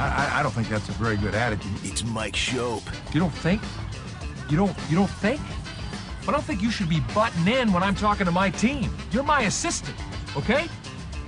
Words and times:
I, 0.00 0.40
I 0.40 0.42
don't 0.42 0.52
think 0.52 0.68
that's 0.68 0.88
a 0.88 0.92
very 0.92 1.16
good 1.16 1.34
attitude. 1.34 1.72
It's 1.82 2.02
Mike 2.02 2.34
Schopp. 2.34 2.82
You 3.12 3.20
don't 3.20 3.30
think? 3.30 3.60
You 4.48 4.56
don't 4.56 4.74
you 4.88 4.96
don't 4.96 5.10
think? 5.10 5.40
But 6.24 6.30
I 6.30 6.32
don't 6.32 6.44
think 6.44 6.62
you 6.62 6.70
should 6.70 6.88
be 6.88 7.00
butting 7.14 7.46
in 7.46 7.72
when 7.72 7.82
I'm 7.82 7.94
talking 7.94 8.24
to 8.26 8.32
my 8.32 8.50
team. 8.50 8.90
You're 9.10 9.22
my 9.22 9.42
assistant, 9.42 9.96
okay? 10.36 10.68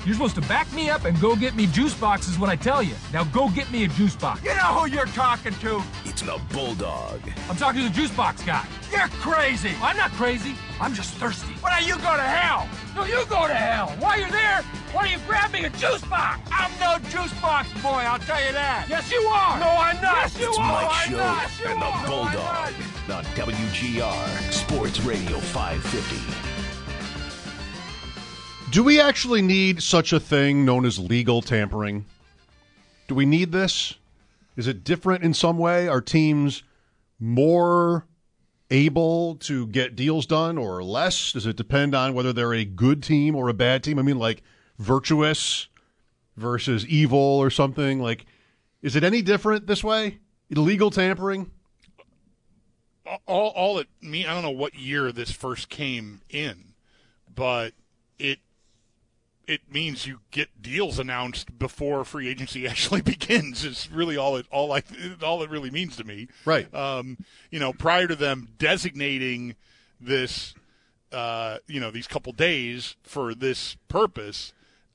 You're 0.04 0.14
supposed 0.14 0.34
to 0.34 0.40
back 0.42 0.72
me 0.72 0.90
up 0.90 1.04
and 1.04 1.18
go 1.20 1.36
get 1.36 1.54
me 1.54 1.66
juice 1.66 1.94
boxes 1.94 2.38
when 2.38 2.50
I 2.50 2.56
tell 2.56 2.82
you. 2.82 2.94
Now 3.12 3.22
go 3.24 3.48
get 3.50 3.70
me 3.70 3.84
a 3.84 3.88
juice 3.88 4.16
box. 4.16 4.42
You 4.42 4.54
know 4.54 4.80
who 4.80 4.90
you're 4.90 5.06
talking 5.06 5.54
to? 5.54 5.82
It's 6.04 6.22
the 6.22 6.40
Bulldog. 6.52 7.20
I'm 7.48 7.56
talking 7.56 7.82
to 7.82 7.88
the 7.88 7.94
juice 7.94 8.10
box 8.10 8.42
guy. 8.42 8.66
You're 8.90 9.08
crazy. 9.20 9.72
I'm 9.80 9.96
not 9.96 10.10
crazy. 10.12 10.54
I'm 10.80 10.92
just 10.92 11.14
thirsty. 11.14 11.52
Why 11.60 11.78
don't 11.78 11.88
you 11.88 11.94
go 11.96 12.16
to 12.16 12.22
hell? 12.22 12.68
No, 12.96 13.04
you 13.04 13.24
go 13.28 13.46
to 13.46 13.54
hell. 13.54 13.90
While 14.00 14.18
you're 14.18 14.30
there, 14.30 14.62
why 14.92 15.02
don't 15.04 15.12
you 15.12 15.18
grab 15.26 15.52
me 15.52 15.64
a 15.64 15.70
juice 15.70 16.02
box? 16.02 16.48
I'm 16.52 16.70
no 16.78 16.98
juice 17.08 17.32
box 17.40 17.68
boy, 17.82 17.88
I'll 17.88 18.18
tell 18.18 18.44
you 18.44 18.52
that. 18.52 18.86
Yes, 18.88 19.10
you 19.10 19.20
are. 19.20 19.58
No, 19.58 19.66
I'm 19.66 19.96
not. 20.02 20.16
Yes, 20.16 20.38
you 20.38 20.48
It's 20.48 20.58
are. 20.58 20.72
Mike 20.72 20.88
I'm 20.90 21.12
Schopp 21.12 21.16
not. 21.18 21.42
Yes, 21.42 21.60
you 21.60 21.66
and 21.66 21.80
the 21.80 21.86
are. 21.86 22.06
Bulldog 22.06 22.74
on 23.10 23.24
WGR 23.34 24.52
Sports 24.52 25.00
Radio 25.00 25.38
550. 25.38 26.52
Do 28.70 28.82
we 28.82 29.00
actually 29.00 29.42
need 29.42 29.82
such 29.82 30.12
a 30.12 30.20
thing 30.20 30.64
known 30.64 30.86
as 30.86 30.98
legal 30.98 31.42
tampering? 31.42 32.06
Do 33.08 33.14
we 33.14 33.26
need 33.26 33.52
this? 33.52 33.94
Is 34.56 34.66
it 34.66 34.84
different 34.84 35.24
in 35.24 35.34
some 35.34 35.58
way? 35.58 35.88
Are 35.88 36.00
teams 36.00 36.62
more 37.18 38.06
able 38.70 39.36
to 39.36 39.66
get 39.66 39.96
deals 39.96 40.24
done 40.26 40.56
or 40.56 40.82
less? 40.82 41.32
Does 41.32 41.44
it 41.46 41.56
depend 41.56 41.94
on 41.94 42.14
whether 42.14 42.32
they're 42.32 42.54
a 42.54 42.64
good 42.64 43.02
team 43.02 43.34
or 43.34 43.48
a 43.48 43.54
bad 43.54 43.82
team? 43.82 43.98
I 43.98 44.02
mean, 44.02 44.18
like 44.18 44.42
virtuous 44.82 45.68
versus 46.36 46.86
evil 46.86 47.18
or 47.18 47.50
something? 47.50 48.00
Like, 48.00 48.26
is 48.82 48.96
it 48.96 49.04
any 49.04 49.22
different 49.22 49.66
this 49.66 49.82
way? 49.82 50.18
Illegal 50.50 50.90
tampering? 50.90 51.50
all 53.26 53.48
all 53.50 53.78
it 53.78 53.88
mean 54.00 54.26
I 54.26 54.34
don't 54.34 54.42
know 54.42 54.50
what 54.50 54.74
year 54.74 55.12
this 55.12 55.30
first 55.30 55.68
came 55.68 56.22
in, 56.30 56.74
but 57.32 57.72
it 58.18 58.38
it 59.46 59.60
means 59.70 60.06
you 60.06 60.20
get 60.30 60.62
deals 60.62 60.98
announced 60.98 61.58
before 61.58 62.04
free 62.04 62.28
agency 62.28 62.66
actually 62.68 63.02
begins. 63.02 63.64
Is 63.64 63.90
really 63.90 64.16
all 64.16 64.36
it 64.36 64.46
all 64.50 64.72
I 64.72 64.82
all 65.22 65.42
it 65.42 65.50
really 65.50 65.70
means 65.70 65.96
to 65.96 66.04
me. 66.04 66.28
Right. 66.44 66.72
Um, 66.74 67.18
you 67.50 67.58
know, 67.58 67.72
prior 67.72 68.06
to 68.06 68.16
them 68.16 68.48
designating 68.58 69.56
this, 70.00 70.54
uh, 71.12 71.58
you 71.66 71.80
know, 71.80 71.90
these 71.90 72.06
couple 72.06 72.32
days 72.32 72.96
for 73.02 73.34
this 73.34 73.76
purpose, 73.88 74.52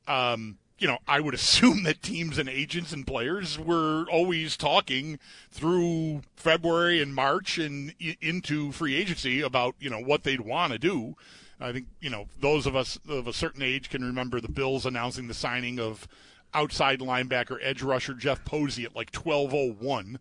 um, 0.08 0.58
you 0.80 0.88
know, 0.88 1.00
I 1.08 1.20
would 1.20 1.34
assume 1.34 1.84
that 1.84 2.02
teams 2.02 2.38
and 2.38 2.48
agents 2.48 2.94
and 2.94 3.06
players 3.06 3.58
were 3.58 4.06
always 4.12 4.58
talking 4.58 5.20
through 5.52 6.22
February 6.36 7.02
and 7.02 7.14
March 7.14 7.58
and 7.58 7.94
into 8.22 8.72
free 8.72 8.96
agency 8.96 9.42
about, 9.42 9.76
you 9.80 9.90
know, 9.90 10.00
what 10.00 10.24
they'd 10.24 10.42
want 10.42 10.74
to 10.74 10.80
do. 10.80 11.16
I 11.60 11.72
think, 11.72 11.88
you 12.00 12.12
know, 12.12 12.28
those 12.40 12.68
of 12.68 12.76
us 12.76 13.00
of 13.10 13.28
a 13.28 13.34
certain 13.34 13.64
age 13.64 13.90
can 13.90 14.04
remember 14.04 14.40
the 14.40 14.52
Bills 14.52 14.86
announcing 14.86 15.28
the 15.28 15.34
signing 15.34 15.80
of 15.80 16.08
outside 16.54 17.00
linebacker 17.00 17.58
edge 17.62 17.82
rusher 17.82 18.14
Jeff 18.14 18.46
Posey 18.46 18.86
at 18.86 18.96
like 18.96 19.14
1201 19.14 20.20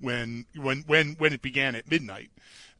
when 0.00 0.46
when 0.56 0.84
when 0.86 1.16
when 1.18 1.32
it 1.32 1.42
began 1.42 1.74
at 1.74 1.90
midnight. 1.90 2.30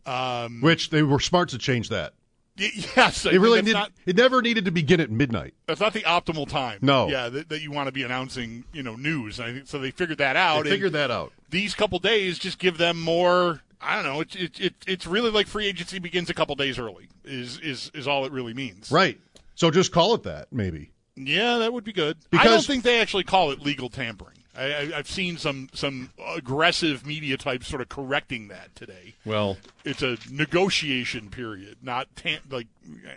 Um, 0.06 0.62
Which 0.62 0.88
they 0.88 1.02
were 1.02 1.20
smart 1.20 1.50
to 1.50 1.58
change 1.58 1.90
that. 1.90 2.14
yes, 2.96 3.24
It 3.26 3.38
really 3.40 3.62
did. 3.62 3.72
not- 3.74 3.92
it 4.06 4.16
never 4.16 4.42
needed 4.42 4.64
to 4.64 4.70
begin 4.70 5.00
at 5.00 5.10
midnight. 5.10 5.54
that's 5.66 5.80
not 5.80 5.92
the 5.92 6.00
optimal 6.02 6.48
time. 6.48 6.78
No. 6.82 7.08
Yeah, 7.08 7.28
that, 7.28 7.48
that 7.48 7.60
you 7.62 7.70
want 7.70 7.86
to 7.88 7.92
be 7.92 8.02
announcing, 8.02 8.64
you 8.72 8.82
know, 8.82 8.96
news. 8.96 9.38
And 9.38 9.48
I 9.48 9.52
think 9.54 9.66
so. 9.68 9.78
They 9.78 9.90
figured 9.90 10.18
that 10.18 10.36
out. 10.36 10.64
They 10.64 10.70
figured 10.70 10.92
that 10.92 11.10
out. 11.10 11.32
These 11.50 11.74
couple 11.74 11.98
days 11.98 12.38
just 12.38 12.58
give 12.58 12.78
them 12.78 13.00
more. 13.00 13.60
I 13.80 13.94
don't 13.94 14.04
know. 14.12 14.20
It's 14.20 14.34
it, 14.34 14.60
it, 14.60 14.74
it's 14.86 15.06
really 15.06 15.30
like 15.30 15.46
free 15.46 15.66
agency 15.66 15.98
begins 16.00 16.28
a 16.30 16.34
couple 16.34 16.54
days 16.56 16.78
early. 16.78 17.08
Is 17.24 17.58
is 17.60 17.90
is 17.94 18.08
all 18.08 18.24
it 18.24 18.32
really 18.32 18.54
means. 18.54 18.90
Right. 18.90 19.20
So 19.54 19.70
just 19.70 19.92
call 19.92 20.14
it 20.14 20.24
that, 20.24 20.52
maybe. 20.52 20.90
Yeah, 21.16 21.58
that 21.58 21.72
would 21.72 21.84
be 21.84 21.92
good. 21.92 22.16
I 22.16 22.26
Because- 22.30 22.46
don't 22.66 22.66
think 22.66 22.84
they 22.84 23.00
actually 23.00 23.24
call 23.24 23.50
it 23.52 23.60
legal 23.60 23.88
tampering. 23.88 24.37
I, 24.58 24.64
I, 24.72 24.90
I've 24.98 25.08
seen 25.08 25.36
some 25.36 25.68
some 25.72 26.10
aggressive 26.36 27.06
media 27.06 27.36
types 27.36 27.68
sort 27.68 27.80
of 27.82 27.88
correcting 27.88 28.48
that 28.48 28.74
today. 28.74 29.14
Well, 29.24 29.56
It's 29.84 30.02
a 30.02 30.16
negotiation 30.30 31.30
period, 31.30 31.76
not 31.82 32.08
tam- 32.16 32.40
like 32.50 32.66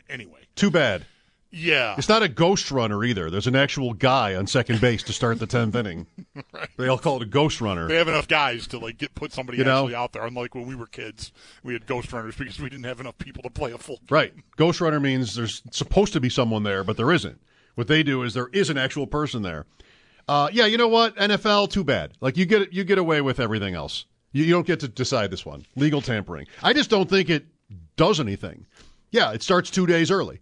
anyway. 0.09 0.41
too 0.55 0.71
bad. 0.71 1.05
Yeah, 1.53 1.95
It's 1.97 2.07
not 2.07 2.23
a 2.23 2.29
ghost 2.29 2.71
runner 2.71 3.03
either. 3.03 3.29
There's 3.29 3.45
an 3.45 3.57
actual 3.57 3.91
guy 3.93 4.35
on 4.35 4.47
second 4.47 4.79
base 4.79 5.03
to 5.03 5.11
start 5.11 5.37
the 5.39 5.45
tenth 5.47 5.75
inning. 5.75 6.07
They 6.77 6.87
all 6.87 6.97
call 6.97 7.17
it 7.17 7.23
a 7.23 7.25
ghost 7.25 7.59
runner. 7.59 7.87
They 7.89 7.97
have 7.97 8.07
enough 8.07 8.29
guys 8.29 8.67
to 8.67 8.79
like 8.79 8.97
get 8.97 9.13
put 9.15 9.33
somebody 9.33 9.57
You 9.57 9.65
know? 9.65 9.79
actually 9.81 9.95
out 9.95 10.13
there. 10.13 10.25
Unlike 10.25 10.55
when 10.55 10.65
we 10.65 10.75
were 10.75 10.85
kids, 10.87 11.33
we 11.61 11.73
had 11.73 11.85
ghost 11.85 12.13
runners 12.13 12.35
because 12.37 12.57
we 12.59 12.69
didn't 12.69 12.85
have 12.85 13.01
enough 13.01 13.17
people 13.17 13.43
to 13.43 13.49
play 13.49 13.73
a 13.73 13.77
full. 13.77 13.97
game. 13.97 14.05
Right. 14.09 14.33
Ghost 14.55 14.79
runner 14.79 14.99
means 15.01 15.35
there's 15.35 15.61
supposed 15.71 16.13
to 16.13 16.21
be 16.21 16.29
someone 16.29 16.63
there, 16.63 16.85
but 16.85 16.95
there 16.95 17.11
isn't. 17.11 17.41
What 17.75 17.87
they 17.87 18.01
do 18.01 18.23
is 18.23 18.33
there 18.33 18.47
is 18.53 18.69
an 18.69 18.77
actual 18.77 19.05
person 19.05 19.41
there. 19.41 19.65
Uh, 20.27 20.49
yeah, 20.51 20.65
you 20.65 20.77
know 20.77 20.87
what? 20.87 21.15
NFL, 21.15 21.71
too 21.71 21.83
bad. 21.83 22.13
Like 22.21 22.37
you 22.37 22.45
get 22.45 22.73
you 22.73 22.83
get 22.83 22.97
away 22.97 23.21
with 23.21 23.39
everything 23.39 23.75
else. 23.75 24.05
You, 24.31 24.43
you 24.43 24.51
don't 24.51 24.67
get 24.67 24.79
to 24.81 24.87
decide 24.87 25.31
this 25.31 25.45
one. 25.45 25.65
Legal 25.75 26.01
tampering. 26.01 26.47
I 26.63 26.73
just 26.73 26.89
don't 26.89 27.09
think 27.09 27.29
it 27.29 27.45
does 27.95 28.19
anything. 28.19 28.65
Yeah, 29.11 29.31
it 29.33 29.43
starts 29.43 29.69
two 29.69 29.85
days 29.85 30.09
early. 30.09 30.39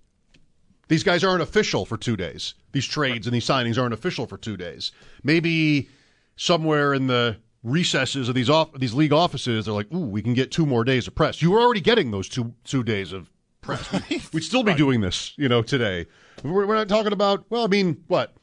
These 0.87 1.03
guys 1.03 1.23
aren't 1.23 1.41
official 1.41 1.85
for 1.85 1.97
two 1.97 2.17
days. 2.17 2.55
These 2.71 2.85
trades 2.85 3.27
and 3.27 3.33
these 3.33 3.45
signings 3.45 3.79
aren't 3.79 3.93
official 3.93 4.25
for 4.25 4.37
two 4.37 4.57
days. 4.57 4.91
Maybe 5.23 5.89
somewhere 6.35 6.93
in 6.93 7.07
the 7.07 7.37
recesses 7.63 8.29
of 8.29 8.35
these 8.35 8.49
off 8.49 8.73
these 8.73 8.93
league 8.93 9.13
offices, 9.13 9.65
they're 9.65 9.73
like, 9.73 9.91
"Ooh, 9.93 10.05
we 10.07 10.21
can 10.21 10.33
get 10.33 10.51
two 10.51 10.65
more 10.65 10.83
days 10.83 11.07
of 11.07 11.15
press." 11.15 11.41
You 11.41 11.51
were 11.51 11.59
already 11.59 11.81
getting 11.81 12.11
those 12.11 12.29
two 12.29 12.53
two 12.63 12.83
days 12.83 13.11
of 13.11 13.29
press. 13.61 13.91
We'd 14.33 14.43
still 14.43 14.63
be 14.63 14.73
doing 14.73 15.01
this, 15.01 15.33
you 15.37 15.49
know, 15.49 15.61
today. 15.61 16.07
We're, 16.43 16.65
we're 16.65 16.75
not 16.75 16.89
talking 16.89 17.13
about. 17.13 17.45
Well, 17.49 17.63
I 17.63 17.67
mean, 17.67 18.03
what? 18.07 18.33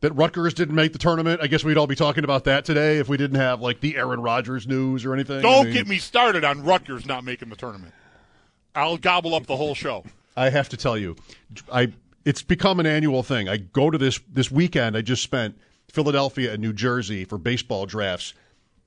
That 0.00 0.12
Rutgers 0.12 0.52
didn't 0.52 0.74
make 0.74 0.92
the 0.92 0.98
tournament. 0.98 1.40
I 1.42 1.46
guess 1.46 1.64
we'd 1.64 1.78
all 1.78 1.86
be 1.86 1.96
talking 1.96 2.22
about 2.22 2.44
that 2.44 2.66
today 2.66 2.98
if 2.98 3.08
we 3.08 3.16
didn't 3.16 3.38
have 3.38 3.62
like 3.62 3.80
the 3.80 3.96
Aaron 3.96 4.20
Rodgers 4.20 4.66
news 4.66 5.06
or 5.06 5.14
anything. 5.14 5.40
Don't 5.40 5.64
mean, 5.64 5.74
get 5.74 5.88
me 5.88 5.98
started 5.98 6.44
on 6.44 6.64
Rutgers 6.64 7.06
not 7.06 7.24
making 7.24 7.48
the 7.48 7.56
tournament. 7.56 7.94
I'll 8.74 8.98
gobble 8.98 9.34
up 9.34 9.46
the 9.46 9.56
whole 9.56 9.74
show. 9.74 10.04
I 10.36 10.50
have 10.50 10.68
to 10.68 10.76
tell 10.76 10.98
you, 10.98 11.16
I 11.72 11.92
it's 12.26 12.42
become 12.42 12.78
an 12.78 12.86
annual 12.86 13.22
thing. 13.22 13.48
I 13.48 13.56
go 13.56 13.88
to 13.90 13.96
this 13.96 14.20
this 14.30 14.50
weekend. 14.50 14.96
I 14.96 15.00
just 15.00 15.22
spent 15.22 15.58
Philadelphia 15.90 16.52
and 16.52 16.60
New 16.60 16.74
Jersey 16.74 17.24
for 17.24 17.38
baseball 17.38 17.86
drafts. 17.86 18.34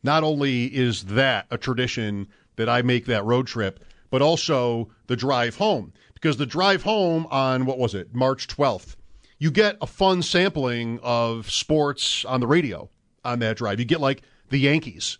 Not 0.03 0.23
only 0.23 0.65
is 0.65 1.05
that 1.05 1.47
a 1.49 1.57
tradition 1.57 2.27
that 2.55 2.69
I 2.69 2.83
make 2.83 3.05
that 3.05 3.25
road 3.25 3.47
trip, 3.47 3.83
but 4.11 4.21
also 4.21 4.89
the 5.07 5.15
drive 5.15 5.55
home 5.55 5.91
because 6.13 6.37
the 6.37 6.45
drive 6.45 6.83
home 6.83 7.25
on 7.31 7.65
what 7.65 7.79
was 7.79 7.95
it 7.95 8.13
March 8.13 8.47
twelfth, 8.47 8.95
you 9.39 9.51
get 9.51 9.77
a 9.81 9.87
fun 9.87 10.21
sampling 10.21 10.99
of 11.01 11.49
sports 11.49 12.25
on 12.25 12.41
the 12.41 12.47
radio 12.47 12.89
on 13.23 13.39
that 13.39 13.57
drive. 13.57 13.79
You 13.79 13.85
get 13.85 14.01
like 14.01 14.21
the 14.49 14.59
Yankees. 14.59 15.17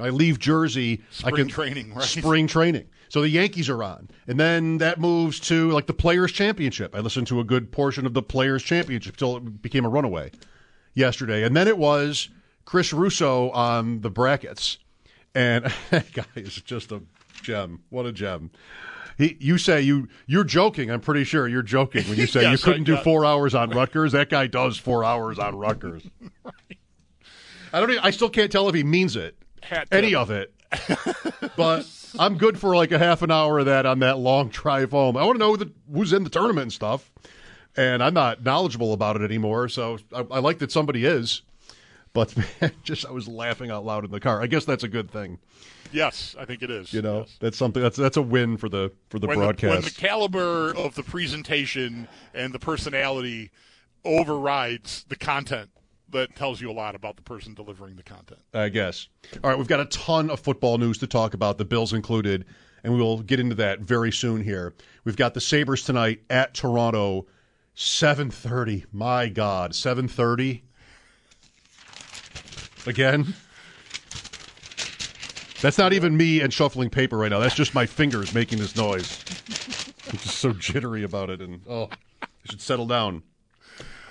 I 0.00 0.08
leave 0.08 0.38
Jersey. 0.38 1.02
I 1.10 1.14
Spring 1.14 1.34
can 1.36 1.48
training, 1.48 1.94
right? 1.94 2.02
Spring 2.02 2.46
training. 2.46 2.88
So 3.10 3.20
the 3.22 3.28
Yankees 3.28 3.68
are 3.68 3.82
on, 3.82 4.08
and 4.26 4.38
then 4.38 4.78
that 4.78 5.00
moves 5.00 5.40
to 5.40 5.70
like 5.70 5.86
the 5.86 5.94
Players 5.94 6.32
Championship. 6.32 6.94
I 6.94 7.00
listened 7.00 7.26
to 7.28 7.40
a 7.40 7.44
good 7.44 7.70
portion 7.72 8.04
of 8.04 8.12
the 8.12 8.22
Players 8.22 8.62
Championship 8.62 9.16
till 9.16 9.36
it 9.36 9.62
became 9.62 9.84
a 9.84 9.88
runaway 9.88 10.30
yesterday, 10.94 11.44
and 11.44 11.56
then 11.56 11.68
it 11.68 11.78
was 11.78 12.28
Chris 12.64 12.92
Russo 12.92 13.50
on 13.50 14.02
the 14.02 14.10
brackets, 14.10 14.78
and 15.34 15.72
that 15.90 16.12
guy 16.12 16.26
is 16.34 16.56
just 16.56 16.92
a 16.92 17.00
gem. 17.42 17.82
What 17.88 18.04
a 18.04 18.12
gem! 18.12 18.50
He, 19.18 19.36
you 19.40 19.58
say 19.58 19.82
you 19.82 20.08
you're 20.26 20.44
joking. 20.44 20.90
I'm 20.90 21.00
pretty 21.00 21.24
sure 21.24 21.48
you're 21.48 21.62
joking 21.62 22.08
when 22.08 22.16
you 22.16 22.26
say 22.28 22.50
you 22.50 22.56
couldn't 22.56 22.84
do 22.84 22.96
four 22.98 23.24
hours 23.24 23.54
on 23.54 23.70
Rutgers. 23.70 24.12
That 24.12 24.30
guy 24.30 24.46
does 24.46 24.78
four 24.78 25.04
hours 25.04 25.38
on 25.38 25.56
Rutgers. 25.56 26.06
I 27.72 27.80
don't. 27.80 27.90
Even, 27.90 28.02
I 28.02 28.10
still 28.10 28.30
can't 28.30 28.50
tell 28.50 28.68
if 28.68 28.74
he 28.74 28.84
means 28.84 29.16
it, 29.16 29.36
any 29.92 30.14
of 30.14 30.30
it. 30.30 30.54
but 31.56 31.86
I'm 32.18 32.38
good 32.38 32.58
for 32.58 32.76
like 32.76 32.92
a 32.92 32.98
half 32.98 33.22
an 33.22 33.30
hour 33.30 33.58
of 33.58 33.66
that 33.66 33.84
on 33.84 33.98
that 33.98 34.18
long 34.18 34.48
drive 34.48 34.92
home. 34.92 35.16
I 35.16 35.24
want 35.24 35.34
to 35.34 35.38
know 35.38 35.56
the, 35.56 35.70
who's 35.92 36.12
in 36.12 36.24
the 36.24 36.30
tournament 36.30 36.62
and 36.62 36.72
stuff, 36.72 37.10
and 37.76 38.02
I'm 38.02 38.14
not 38.14 38.44
knowledgeable 38.44 38.92
about 38.92 39.16
it 39.16 39.22
anymore. 39.22 39.68
So 39.68 39.98
I, 40.14 40.24
I 40.30 40.38
like 40.38 40.58
that 40.58 40.70
somebody 40.70 41.04
is. 41.04 41.42
But 42.12 42.34
man, 42.36 42.72
just 42.82 43.06
I 43.06 43.10
was 43.10 43.28
laughing 43.28 43.70
out 43.70 43.84
loud 43.84 44.04
in 44.04 44.10
the 44.10 44.20
car. 44.20 44.42
I 44.42 44.46
guess 44.46 44.64
that's 44.64 44.84
a 44.84 44.88
good 44.88 45.10
thing. 45.10 45.38
Yes, 45.92 46.36
I 46.38 46.44
think 46.44 46.62
it 46.62 46.70
is. 46.70 46.92
You 46.92 47.00
know, 47.02 47.20
Yes. 47.20 47.36
that's 47.40 47.56
something 47.56 47.82
that's 47.82 47.96
that's 47.96 48.16
a 48.16 48.22
win 48.22 48.56
for 48.56 48.68
the 48.68 48.92
for 49.08 49.18
the 49.18 49.26
when 49.26 49.38
the, 49.38 49.44
broadcast. 49.44 49.72
when 49.74 49.82
the 49.82 49.90
caliber 49.90 50.74
of 50.76 50.94
the 50.94 51.02
presentation 51.02 52.08
and 52.34 52.52
the 52.52 52.58
personality 52.58 53.50
overrides 54.04 55.04
the 55.08 55.16
content, 55.16 55.70
that 56.10 56.34
tells 56.36 56.60
you 56.60 56.70
a 56.70 56.72
lot 56.72 56.94
about 56.94 57.16
the 57.16 57.22
person 57.22 57.54
delivering 57.54 57.96
the 57.96 58.02
content. 58.02 58.40
I 58.54 58.68
guess. 58.68 59.08
All 59.42 59.50
right, 59.50 59.58
we've 59.58 59.68
got 59.68 59.80
a 59.80 59.84
ton 59.86 60.30
of 60.30 60.40
football 60.40 60.78
news 60.78 60.98
to 60.98 61.06
talk 61.06 61.34
about, 61.34 61.58
the 61.58 61.64
Bills 61.64 61.92
included, 61.92 62.44
and 62.84 62.92
we 62.92 62.98
will 63.00 63.20
get 63.22 63.40
into 63.40 63.54
that 63.56 63.80
very 63.80 64.12
soon 64.12 64.42
here. 64.42 64.74
We've 65.04 65.16
got 65.16 65.34
the 65.34 65.40
Sabres 65.40 65.82
tonight 65.84 66.20
at 66.30 66.54
Toronto, 66.54 67.26
7:30. 67.74 68.84
My 68.92 69.28
god, 69.28 69.72
7:30. 69.72 70.62
Again? 72.88 73.34
That's 75.60 75.76
not 75.76 75.92
even 75.92 76.16
me 76.16 76.40
and 76.40 76.52
shuffling 76.52 76.88
paper 76.88 77.18
right 77.18 77.30
now. 77.30 77.38
That's 77.38 77.54
just 77.54 77.74
my 77.74 77.84
fingers 77.84 78.32
making 78.32 78.58
this 78.58 78.76
noise. 78.76 79.22
I'm 80.10 80.16
just 80.18 80.38
so 80.38 80.52
jittery 80.52 81.02
about 81.02 81.28
it 81.30 81.40
and 81.42 81.60
oh, 81.68 81.90
I 82.22 82.26
should 82.48 82.60
settle 82.62 82.86
down. 82.86 83.22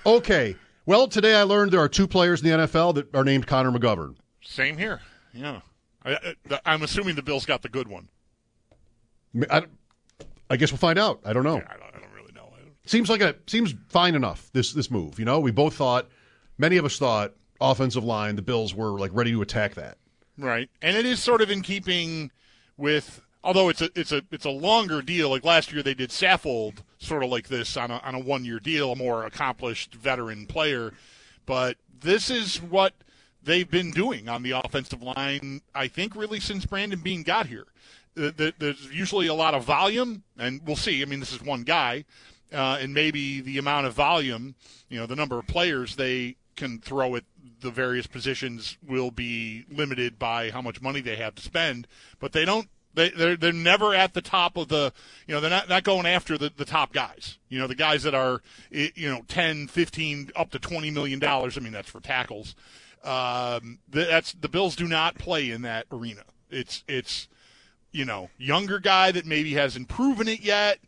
Okay. 0.06 0.56
Well, 0.86 1.08
today 1.08 1.36
I 1.36 1.44
learned 1.44 1.72
there 1.72 1.80
are 1.80 1.90
two 1.90 2.08
players 2.08 2.44
in 2.44 2.50
the 2.52 2.66
NFL 2.68 2.96
that 2.96 3.16
are 3.16 3.24
named 3.24 3.48
Connor 3.48 3.72
McGovern. 3.72 4.16
Same 4.44 4.78
here. 4.78 5.02
Yeah. 5.34 5.62
I, 6.06 6.36
I, 6.52 6.60
I'm 6.66 6.84
assuming 6.84 7.16
the 7.16 7.24
Bills 7.24 7.46
got 7.46 7.62
the 7.64 7.70
good 7.70 7.88
one. 7.88 8.10
I, 9.50 9.64
I 10.50 10.58
guess 10.58 10.72
we'll 10.72 10.78
find 10.78 11.00
out. 11.00 11.22
I 11.26 11.34
don't 11.34 11.44
know. 11.44 11.58
I 11.58 11.74
don't, 11.78 11.96
I 11.96 12.00
don't 12.00 12.14
really 12.14 12.32
know. 12.36 12.50
I 12.56 12.62
don't- 12.62 12.74
Seems 12.90 13.10
like 13.10 13.22
a 13.22 13.36
seems 13.48 13.74
fine 13.90 14.16
enough. 14.16 14.50
This 14.54 14.72
this 14.72 14.90
move. 14.92 15.18
You 15.20 15.26
know, 15.26 15.40
we 15.40 15.52
both 15.52 15.74
thought, 15.76 16.08
many 16.58 16.78
of 16.78 16.86
us 16.86 16.98
thought, 16.98 17.34
offensive 17.62 18.04
line. 18.04 18.36
The 18.36 18.42
Bills 18.42 18.74
were 18.74 19.00
like 19.00 19.12
ready 19.14 19.32
to 19.32 19.42
attack 19.42 19.76
that. 19.76 19.98
Right, 20.38 20.70
and 20.82 20.96
it 20.96 21.06
is 21.06 21.22
sort 21.22 21.42
of 21.42 21.50
in 21.50 21.62
keeping 21.62 22.32
with. 22.78 23.22
Although 23.44 23.70
it's 23.70 23.82
a 23.82 23.90
it's 23.96 24.12
a 24.12 24.24
it's 24.32 24.46
a 24.46 24.50
longer 24.50 25.02
deal. 25.02 25.30
Like 25.30 25.46
last 25.46 25.72
year, 25.72 25.82
they 25.82 25.94
did 25.94 26.10
Saffold 26.10 26.80
sort 26.98 27.24
of 27.24 27.30
like 27.30 27.48
this 27.48 27.78
on 27.78 27.92
a 27.92 27.98
on 28.00 28.16
a 28.16 28.20
one 28.20 28.44
year 28.44 28.60
deal, 28.60 28.92
a 28.92 28.96
more 28.96 29.26
accomplished 29.26 29.96
veteran 29.96 30.48
player. 30.48 30.94
But 31.46 31.78
this 32.02 32.30
is 32.30 32.62
what 32.62 32.94
they've 33.42 33.70
been 33.70 33.92
doing 33.92 34.28
on 34.28 34.44
the 34.44 34.52
offensive 34.52 35.02
line. 35.02 35.62
I 35.74 35.88
think 35.88 36.16
really 36.16 36.40
since 36.40 36.66
Brandon 36.66 37.00
Beane 37.00 37.24
got 37.24 37.48
here. 37.48 37.66
Th- 38.16 38.54
There's 38.58 38.92
usually 38.92 39.28
a 39.28 39.34
lot 39.34 39.54
of 39.54 39.64
volume, 39.64 40.24
and 40.38 40.60
we'll 40.66 40.76
see. 40.76 41.02
I 41.02 41.06
mean, 41.06 41.20
this 41.20 41.32
is 41.32 41.42
one 41.42 41.62
guy, 41.62 42.04
uh, 42.52 42.80
and 42.82 42.94
maybe 42.94 43.42
the 43.42 43.60
amount 43.60 43.86
of 43.86 43.94
volume, 43.94 44.56
you 44.90 45.00
know, 45.00 45.06
the 45.06 45.16
number 45.16 45.38
of 45.38 45.46
players 45.46 45.96
they 45.96 46.36
can 46.58 46.80
throw 46.80 47.16
at 47.16 47.24
the 47.62 47.72
various 47.72 48.08
positions 48.08 48.78
will 48.86 49.12
be 49.12 49.66
limited 49.72 50.20
by 50.20 50.52
how 50.52 50.62
much 50.62 50.82
money 50.82 51.02
they 51.02 51.16
have 51.16 51.36
to 51.36 51.42
spend. 51.42 51.88
But 52.20 52.34
they 52.34 52.46
don't. 52.46 52.68
They, 52.94 53.10
they're 53.10 53.38
they're 53.38 53.54
never 53.54 53.94
at 53.94 54.14
the 54.14 54.22
top 54.22 54.58
of 54.58 54.68
the. 54.68 54.92
You 55.28 55.36
know, 55.36 55.42
they're 55.42 55.50
not 55.50 55.70
not 55.70 55.84
going 55.84 56.06
after 56.06 56.38
the, 56.38 56.52
the 56.56 56.66
top 56.66 56.92
guys. 56.94 57.38
You 57.48 57.60
know, 57.60 57.68
the 57.68 57.76
guys 57.76 58.04
that 58.04 58.16
are 58.16 58.42
you 58.72 59.10
know 59.10 59.22
10, 59.28 59.68
15, 59.68 60.32
up 60.36 60.52
to 60.52 60.60
twenty 60.60 60.92
million 60.92 61.20
dollars. 61.20 61.58
I 61.58 61.62
mean, 61.62 61.74
that's 61.74 61.90
for 61.90 62.02
tackles. 62.02 62.56
Um, 63.04 63.80
that's 63.90 64.34
the 64.34 64.50
Bills 64.50 64.76
do 64.76 64.88
not 64.88 65.16
play 65.16 65.50
in 65.52 65.62
that 65.62 65.86
arena. 65.92 66.24
It's 66.50 66.84
it's 66.88 67.28
you 67.92 68.06
know, 68.06 68.30
younger 68.38 68.80
guy 68.80 69.12
that 69.12 69.26
maybe 69.26 69.54
hasn't 69.54 69.88
proven 69.88 70.28
it 70.28 70.42
yet, 70.42 70.80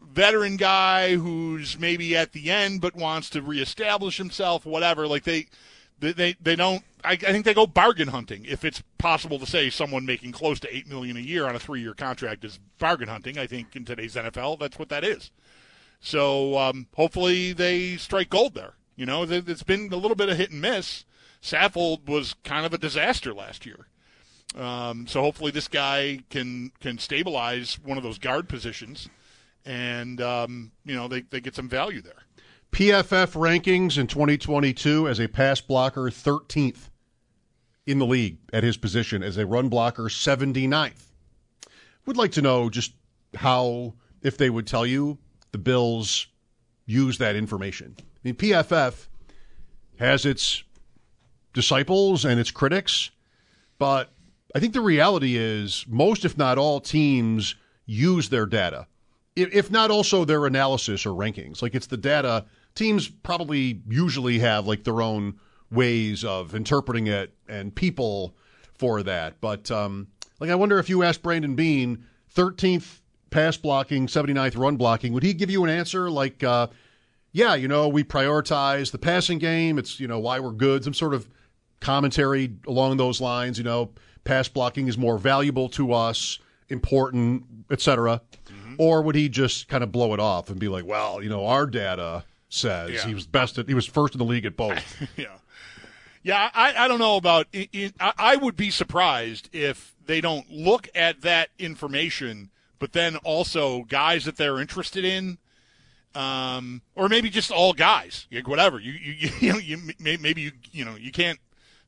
veteran 0.00 0.56
guy 0.56 1.16
who's 1.16 1.78
maybe 1.78 2.16
at 2.16 2.32
the 2.32 2.50
end 2.50 2.80
but 2.80 2.94
wants 2.94 3.30
to 3.30 3.42
reestablish 3.42 4.16
himself, 4.16 4.64
whatever. 4.66 5.06
Like 5.06 5.24
they, 5.24 5.46
they, 5.98 6.12
they, 6.12 6.36
they 6.40 6.56
don't. 6.56 6.82
I, 7.04 7.12
I 7.12 7.16
think 7.16 7.44
they 7.44 7.54
go 7.54 7.66
bargain 7.66 8.08
hunting. 8.08 8.44
If 8.44 8.64
it's 8.64 8.82
possible 8.98 9.38
to 9.38 9.46
say 9.46 9.70
someone 9.70 10.04
making 10.04 10.32
close 10.32 10.58
to 10.60 10.74
eight 10.74 10.88
million 10.88 11.16
a 11.16 11.20
year 11.20 11.46
on 11.46 11.54
a 11.54 11.60
three-year 11.60 11.94
contract 11.94 12.44
is 12.44 12.58
bargain 12.78 13.08
hunting, 13.08 13.38
I 13.38 13.46
think 13.46 13.76
in 13.76 13.84
today's 13.84 14.14
NFL 14.14 14.58
that's 14.58 14.78
what 14.78 14.88
that 14.88 15.04
is. 15.04 15.30
So 16.00 16.56
um, 16.58 16.86
hopefully 16.94 17.52
they 17.52 17.96
strike 17.96 18.30
gold 18.30 18.54
there. 18.54 18.74
You 18.96 19.06
know, 19.06 19.24
it's 19.28 19.62
been 19.62 19.92
a 19.92 19.96
little 19.96 20.16
bit 20.16 20.28
of 20.28 20.36
hit 20.36 20.50
and 20.50 20.60
miss. 20.60 21.04
Saffold 21.40 22.08
was 22.08 22.34
kind 22.42 22.66
of 22.66 22.74
a 22.74 22.78
disaster 22.78 23.32
last 23.32 23.64
year. 23.64 23.86
Um, 24.56 25.06
so 25.06 25.20
hopefully 25.20 25.50
this 25.50 25.68
guy 25.68 26.20
can 26.30 26.72
can 26.80 26.98
stabilize 26.98 27.78
one 27.78 27.96
of 27.96 28.02
those 28.02 28.18
guard 28.18 28.48
positions, 28.48 29.08
and 29.68 30.22
um, 30.22 30.72
you 30.84 30.96
know 30.96 31.06
they, 31.06 31.20
they 31.20 31.40
get 31.40 31.54
some 31.54 31.68
value 31.68 32.00
there. 32.00 32.24
PFF 32.72 33.34
rankings 33.34 33.98
in 33.98 34.06
2022 34.06 35.08
as 35.08 35.20
a 35.20 35.28
pass 35.28 35.60
blocker 35.60 36.10
13th 36.10 36.90
in 37.86 37.98
the 37.98 38.06
league 38.06 38.38
at 38.52 38.64
his 38.64 38.76
position 38.76 39.22
as 39.22 39.36
a 39.36 39.46
run 39.46 39.68
blocker 39.68 40.04
79th. 40.04 41.04
Would 42.06 42.16
like 42.16 42.32
to 42.32 42.42
know 42.42 42.68
just 42.68 42.92
how 43.34 43.94
if 44.22 44.36
they 44.36 44.50
would 44.50 44.66
tell 44.66 44.86
you 44.86 45.18
the 45.52 45.58
Bills 45.58 46.26
use 46.86 47.18
that 47.18 47.36
information. 47.36 47.94
I 47.98 48.02
mean 48.24 48.34
PFF 48.34 49.06
has 49.98 50.24
its 50.24 50.64
disciples 51.52 52.24
and 52.24 52.40
its 52.40 52.50
critics, 52.50 53.10
but 53.78 54.10
I 54.54 54.60
think 54.60 54.72
the 54.72 54.80
reality 54.80 55.36
is 55.36 55.84
most, 55.88 56.24
if 56.24 56.38
not 56.38 56.56
all, 56.56 56.80
teams 56.80 57.54
use 57.84 58.30
their 58.30 58.46
data. 58.46 58.86
If, 59.38 59.70
not 59.70 59.90
also 59.90 60.24
their 60.24 60.46
analysis 60.46 61.06
or 61.06 61.10
rankings. 61.10 61.62
Like 61.62 61.74
it's 61.74 61.86
the 61.86 61.96
data. 61.96 62.44
Teams 62.74 63.08
probably 63.08 63.82
usually 63.88 64.38
have 64.40 64.66
like 64.66 64.84
their 64.84 65.00
own 65.00 65.38
ways 65.70 66.24
of 66.24 66.54
interpreting 66.54 67.06
it 67.06 67.32
and 67.48 67.74
people 67.74 68.34
for 68.74 69.02
that. 69.02 69.40
But 69.40 69.70
um, 69.70 70.08
like 70.40 70.50
I 70.50 70.54
wonder 70.54 70.78
if 70.78 70.88
you 70.88 71.02
asked 71.02 71.22
Brandon 71.22 71.54
Beane, 71.54 72.04
13th 72.34 73.00
pass 73.30 73.56
blocking, 73.56 74.06
79th 74.06 74.56
run 74.56 74.76
blocking, 74.76 75.12
would 75.12 75.22
he 75.22 75.34
give 75.34 75.50
you 75.50 75.64
an 75.64 75.70
answer 75.70 76.10
like, 76.10 76.42
uh, 76.42 76.68
yeah, 77.32 77.54
you 77.54 77.68
know, 77.68 77.88
we 77.88 78.04
prioritize 78.04 78.90
the 78.90 78.98
passing 78.98 79.38
game. 79.38 79.78
It's, 79.78 80.00
you 80.00 80.08
know, 80.08 80.18
why 80.18 80.40
we're 80.40 80.52
good. 80.52 80.84
Some 80.84 80.94
sort 80.94 81.14
of 81.14 81.28
commentary 81.80 82.54
along 82.66 82.96
those 82.96 83.20
lines, 83.20 83.58
you 83.58 83.64
know, 83.64 83.90
pass 84.24 84.48
blocking 84.48 84.88
is 84.88 84.96
more 84.96 85.18
valuable 85.18 85.68
to 85.70 85.92
us, 85.92 86.38
important, 86.68 87.44
etc. 87.70 88.22
Or 88.78 89.02
would 89.02 89.14
he 89.16 89.28
just 89.28 89.68
kind 89.68 89.82
of 89.84 89.90
blow 89.92 90.14
it 90.14 90.20
off 90.20 90.48
and 90.50 90.58
be 90.58 90.68
like, 90.68 90.86
well, 90.86 91.20
you 91.22 91.28
know, 91.28 91.44
our 91.46 91.66
data 91.66 92.24
says 92.48 92.90
Yeah. 92.92 93.06
he 93.06 93.14
was 93.14 93.26
best 93.26 93.58
at, 93.58 93.68
he 93.68 93.74
was 93.74 93.86
first 93.86 94.14
in 94.14 94.18
the 94.18 94.24
league 94.24 94.46
at 94.46 94.56
both. 94.56 94.82
yeah, 95.18 95.26
yeah. 96.22 96.50
I, 96.54 96.84
I 96.84 96.88
don't 96.88 96.98
know 97.00 97.16
about. 97.16 97.46
i 97.54 97.68
i 97.74 97.92
I 98.00 98.12
I 98.16 98.36
would 98.36 98.56
be 98.56 98.70
surprised 98.70 99.50
if 99.52 99.94
they 100.06 100.20
don't 100.20 100.50
look 100.50 100.88
at 100.94 101.20
that 101.22 101.50
information, 101.58 102.50
but 102.78 102.92
then 102.92 103.16
also 103.18 103.82
guys 103.82 104.24
that 104.24 104.36
they're 104.36 104.60
interested 104.60 105.04
in, 105.04 105.38
um, 106.14 106.80
or 106.94 107.08
maybe 107.08 107.28
just 107.30 107.50
all 107.50 107.72
guys, 107.72 108.26
like 108.32 108.48
whatever. 108.48 108.78
You 108.80 108.92
you 108.92 109.30
you, 109.40 109.52
know, 109.52 109.58
you 109.58 109.78
maybe 109.98 110.40
you 110.40 110.52
you 110.72 110.84
know 110.84 110.96
you 110.96 111.10
can't 111.12 111.38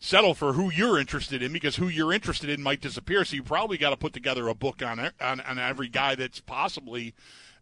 settle 0.01 0.35
for 0.35 0.55
who 0.55 0.73
you're 0.73 0.99
interested 0.99 1.43
in 1.43 1.53
because 1.53 1.77
who 1.77 1.87
you're 1.87 2.13
interested 2.13 2.51
in 2.51 2.63
might 2.63 2.81
disappear. 2.81 3.25
So 3.25 3.37
you 3.37 3.43
probably 3.43 3.79
got 3.79 3.91
to 3.91 3.97
put 3.97 4.15
together 4.15 4.49
a 4.49 4.55
book 4.55 4.83
on 4.83 4.99
e- 4.99 5.11
on, 5.21 5.41
on 5.41 5.59
every 5.59 5.89
guy 5.89 6.15
that's 6.17 6.41
possibly 6.41 7.15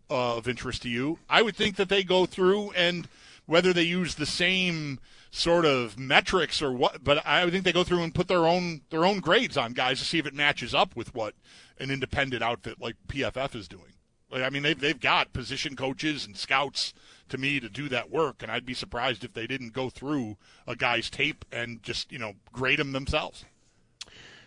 uh, 0.09 0.37
of 0.37 0.49
interest 0.49 0.83
to 0.83 0.89
you. 0.89 1.19
I 1.29 1.43
would 1.43 1.57
think 1.57 1.77
that 1.77 1.89
they 1.89 2.03
go 2.03 2.25
through 2.25 2.71
and 2.71 3.09
whether 3.45 3.73
they 3.73 3.83
use 3.83 4.15
the 4.15 4.27
same 4.27 5.01
sort 5.31 5.67
of 5.67 5.99
metrics 5.99 6.63
or 6.63 6.73
what, 6.73 7.05
but 7.05 7.27
I 7.27 7.45
would 7.45 7.53
think 7.53 7.65
they 7.65 7.73
go 7.73 7.85
through 7.85 8.03
and 8.03 8.15
put 8.15 8.29
their 8.29 8.47
own 8.47 8.83
their 8.91 9.05
own 9.05 9.19
grades 9.19 9.57
on 9.57 9.73
guys 9.73 9.99
to 9.99 10.05
see 10.05 10.19
if 10.19 10.27
it 10.27 10.35
matches 10.35 10.75
up 10.75 10.97
with 10.97 11.15
what 11.15 11.35
an 11.79 11.91
independent 11.91 12.43
outfit 12.43 12.81
like 12.81 12.97
PFF 13.09 13.55
is 13.55 13.69
doing. 13.69 13.95
Like, 14.31 14.43
I 14.43 14.51
mean, 14.51 14.63
they've 14.63 14.79
they've 14.79 15.01
got 15.01 15.33
position 15.33 15.75
coaches 15.75 16.25
and 16.25 16.37
scouts 16.37 16.95
to 17.31 17.39
me 17.39 17.61
to 17.61 17.69
do 17.69 17.89
that 17.89 18.11
work, 18.11 18.43
and 18.43 18.51
I'd 18.51 18.67
be 18.67 18.75
surprised 18.75 19.25
if 19.25 19.33
they 19.33 19.47
didn't 19.47 19.73
go 19.73 19.91
through 19.91 20.37
a 20.67 20.77
guy's 20.77 21.11
tape 21.11 21.45
and 21.53 21.83
just 21.83 22.13
you 22.13 22.19
know 22.19 22.35
grade 22.53 22.81
him 22.81 22.93
themselves. 22.93 23.45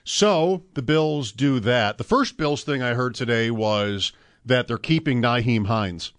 So 0.03 0.63
the 0.73 0.81
Bills 0.81 1.31
do 1.31 1.59
that. 1.59 1.97
The 1.97 2.03
first 2.03 2.37
Bills 2.37 2.63
thing 2.63 2.81
I 2.81 2.93
heard 2.93 3.15
today 3.15 3.51
was 3.51 4.11
that 4.45 4.67
they're 4.67 4.77
keeping 4.77 5.21
Nyheim 5.21 5.67
Hines. 5.67 6.11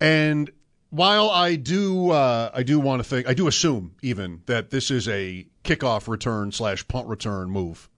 And 0.00 0.50
while 0.90 1.30
I 1.30 1.56
do, 1.56 2.10
uh, 2.10 2.50
I 2.52 2.62
do 2.62 2.80
want 2.80 3.02
to 3.02 3.08
think, 3.08 3.28
I 3.28 3.34
do 3.34 3.46
assume 3.46 3.94
even 4.02 4.42
that 4.46 4.70
this 4.70 4.90
is 4.90 5.08
a 5.08 5.46
kickoff 5.62 6.08
return 6.08 6.52
slash 6.52 6.86
punt 6.88 7.08
return 7.08 7.50
move. 7.50 7.88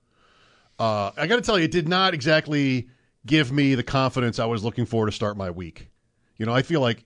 Uh, 0.79 1.11
I 1.17 1.27
got 1.27 1.37
to 1.37 1.43
tell 1.43 1.59
you, 1.59 1.65
it 1.65 1.71
did 1.71 1.89
not 1.89 2.15
exactly 2.15 2.89
give 3.25 3.51
me 3.51 3.75
the 3.75 3.83
confidence 3.83 4.39
I 4.39 4.45
was 4.47 4.63
looking 4.63 4.87
for 4.87 5.07
to 5.07 5.13
start 5.13 5.37
my 5.37 5.51
week. 5.51 5.89
You 6.37 6.47
know, 6.47 6.53
I 6.53 6.63
feel 6.63 6.81
like 6.81 7.05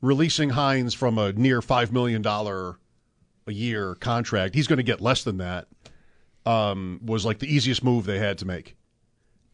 releasing 0.00 0.50
Hines 0.50 0.94
from 0.94 1.18
a 1.18 1.32
near 1.32 1.60
$5 1.60 1.92
million 1.92 2.24
a 2.26 3.52
year 3.52 3.94
contract, 3.96 4.54
he's 4.54 4.66
going 4.66 4.76
to 4.78 4.82
get 4.82 5.00
less 5.00 5.24
than 5.24 5.38
that, 5.38 5.68
um, 6.44 7.00
was 7.04 7.24
like 7.24 7.38
the 7.38 7.52
easiest 7.52 7.82
move 7.82 8.04
they 8.06 8.18
had 8.18 8.38
to 8.38 8.44
make. 8.46 8.76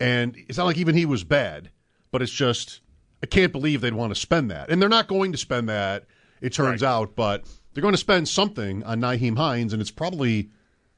And 0.01 0.37
it's 0.49 0.59
not 0.59 0.65
like 0.65 0.79
even 0.79 0.95
he 0.95 1.07
was 1.07 1.25
bad, 1.25 1.71
but 2.11 2.23
it's 2.23 2.33
just, 2.33 2.81
I 3.23 3.27
can't 3.27 3.53
believe 3.53 3.81
they'd 3.81 3.95
want 3.95 4.13
to 4.13 4.21
spend 4.21 4.51
that. 4.51 4.69
And 4.71 4.81
they're 4.83 4.89
not 4.89 5.07
going 5.07 5.33
to 5.33 5.39
spend 5.39 5.69
that, 5.69 6.05
it 6.41 6.53
turns 6.53 6.83
Right. 6.83 6.89
out, 6.89 7.15
but 7.15 7.45
they're 7.73 7.83
going 7.83 7.95
to 7.95 7.99
spend 7.99 8.29
something 8.29 8.83
on 8.83 9.01
Nyheim 9.01 9.37
Hines, 9.37 9.73
and 9.73 9.81
it's 9.81 9.91
probably, 9.93 10.51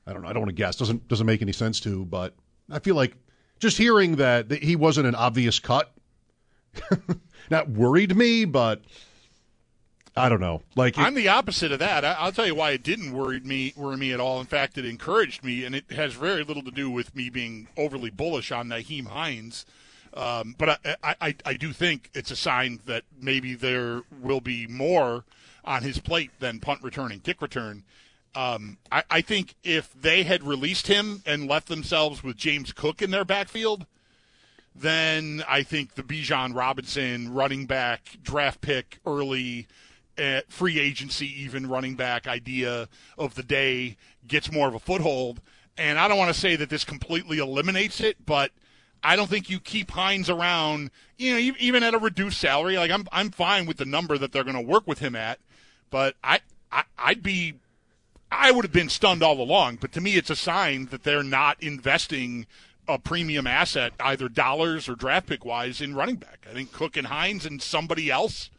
I 0.06 0.12
don't 0.12 0.22
know, 0.22 0.28
I 0.28 0.32
don't 0.32 0.40
want 0.42 0.48
to 0.50 0.54
guess, 0.54 0.76
doesn't 0.76 1.06
doesn't 1.06 1.26
make 1.26 1.42
any 1.42 1.52
sense 1.52 1.80
to, 1.80 2.04
but 2.06 2.34
I 2.70 2.78
feel 2.78 2.94
like 2.96 3.14
just 3.60 3.76
hearing 3.76 4.16
that, 4.16 4.48
that 4.48 4.62
he 4.62 4.74
wasn't 4.74 5.06
an 5.06 5.14
obvious 5.14 5.58
cut, 5.58 5.92
not 7.50 7.68
worried 7.68 8.16
me, 8.16 8.44
but 8.46 8.82
I 10.16 10.28
don't 10.28 10.40
know. 10.40 10.62
Like, 10.76 10.96
I'm 10.96 11.14
the 11.14 11.28
opposite 11.28 11.72
of 11.72 11.80
that. 11.80 12.04
I, 12.04 12.12
I'll 12.12 12.32
tell 12.32 12.46
you 12.46 12.54
why 12.54 12.70
it 12.70 12.82
didn't 12.82 13.12
worry 13.12 13.40
me 13.40 13.72
worry 13.76 13.96
me 13.96 14.12
at 14.12 14.20
all. 14.20 14.40
In 14.40 14.46
fact, 14.46 14.78
it 14.78 14.84
encouraged 14.84 15.42
me, 15.42 15.64
and 15.64 15.74
it 15.74 15.90
has 15.90 16.14
very 16.14 16.44
little 16.44 16.62
to 16.62 16.70
do 16.70 16.88
with 16.88 17.14
me 17.16 17.30
being 17.30 17.68
overly 17.76 18.10
bullish 18.10 18.52
on 18.52 18.68
Nyheim 18.68 19.06
Hines. 19.06 19.66
Um, 20.14 20.54
but 20.56 20.80
I, 21.02 21.14
I, 21.20 21.34
I, 21.44 21.54
do 21.54 21.72
think 21.72 22.08
it's 22.14 22.30
a 22.30 22.36
sign 22.36 22.78
that 22.86 23.02
maybe 23.20 23.54
there 23.54 24.02
will 24.22 24.40
be 24.40 24.68
more 24.68 25.24
on 25.64 25.82
his 25.82 25.98
plate 25.98 26.30
than 26.38 26.60
punt 26.60 26.84
return 26.84 27.10
and 27.10 27.20
kick 27.20 27.42
return. 27.42 27.82
Um, 28.36 28.78
I, 28.92 29.02
I 29.10 29.20
think 29.22 29.56
if 29.64 29.92
they 29.92 30.22
had 30.22 30.44
released 30.44 30.86
him 30.86 31.24
and 31.26 31.48
left 31.48 31.66
themselves 31.66 32.22
with 32.22 32.36
James 32.36 32.70
Cook 32.70 33.02
in 33.02 33.10
their 33.10 33.24
backfield, 33.24 33.86
then 34.74 35.42
I 35.48 35.64
think 35.64 35.94
the 35.94 36.02
Bijan 36.04 36.54
Robinson 36.54 37.32
running 37.32 37.66
back 37.66 38.18
draft 38.22 38.60
pick 38.60 39.00
early, 39.04 39.66
Eh, 40.16 40.42
free 40.48 40.78
agency 40.78 41.26
even 41.42 41.68
running 41.68 41.96
back 41.96 42.28
idea 42.28 42.88
of 43.18 43.34
the 43.34 43.42
day 43.42 43.96
gets 44.28 44.52
more 44.52 44.68
of 44.68 44.74
a 44.74 44.78
foothold. 44.78 45.40
And 45.76 45.98
I 45.98 46.06
don't 46.06 46.18
want 46.18 46.32
to 46.32 46.40
say 46.40 46.54
that 46.54 46.70
this 46.70 46.84
completely 46.84 47.38
eliminates 47.38 48.00
it, 48.00 48.24
but 48.24 48.52
I 49.02 49.16
don't 49.16 49.28
think 49.28 49.50
you 49.50 49.58
keep 49.58 49.90
Hines 49.90 50.30
around, 50.30 50.92
you 51.18 51.32
know, 51.32 51.54
even 51.58 51.82
at 51.82 51.94
a 51.94 51.98
reduced 51.98 52.40
salary. 52.40 52.76
Like 52.76 52.92
I'm, 52.92 53.06
I'm 53.10 53.30
fine 53.30 53.66
with 53.66 53.78
the 53.78 53.84
number 53.84 54.16
that 54.16 54.30
they're 54.30 54.44
going 54.44 54.54
to 54.54 54.62
work 54.62 54.86
with 54.86 55.00
him 55.00 55.16
at, 55.16 55.40
but 55.90 56.14
I, 56.22 56.40
I, 56.70 56.84
I'd 56.96 57.22
be 57.22 57.54
I 58.30 58.50
would 58.50 58.64
have 58.64 58.72
been 58.72 58.88
stunned 58.88 59.22
all 59.22 59.40
along, 59.40 59.76
but 59.76 59.92
to 59.92 60.00
me, 60.00 60.16
it's 60.16 60.30
a 60.30 60.36
sign 60.36 60.86
that 60.86 61.04
they're 61.04 61.22
not 61.22 61.62
investing 61.62 62.46
a 62.86 62.98
premium 62.98 63.46
asset, 63.46 63.92
either 64.00 64.28
dollars 64.28 64.88
or 64.88 64.94
draft 64.94 65.28
pick 65.28 65.44
wise, 65.44 65.80
in 65.80 65.94
running 65.94 66.16
back. 66.16 66.46
I 66.48 66.52
think 66.52 66.72
Cook 66.72 66.96
and 66.96 67.06
Hines 67.06 67.46
and 67.46 67.62
somebody 67.62 68.10
else, 68.10 68.50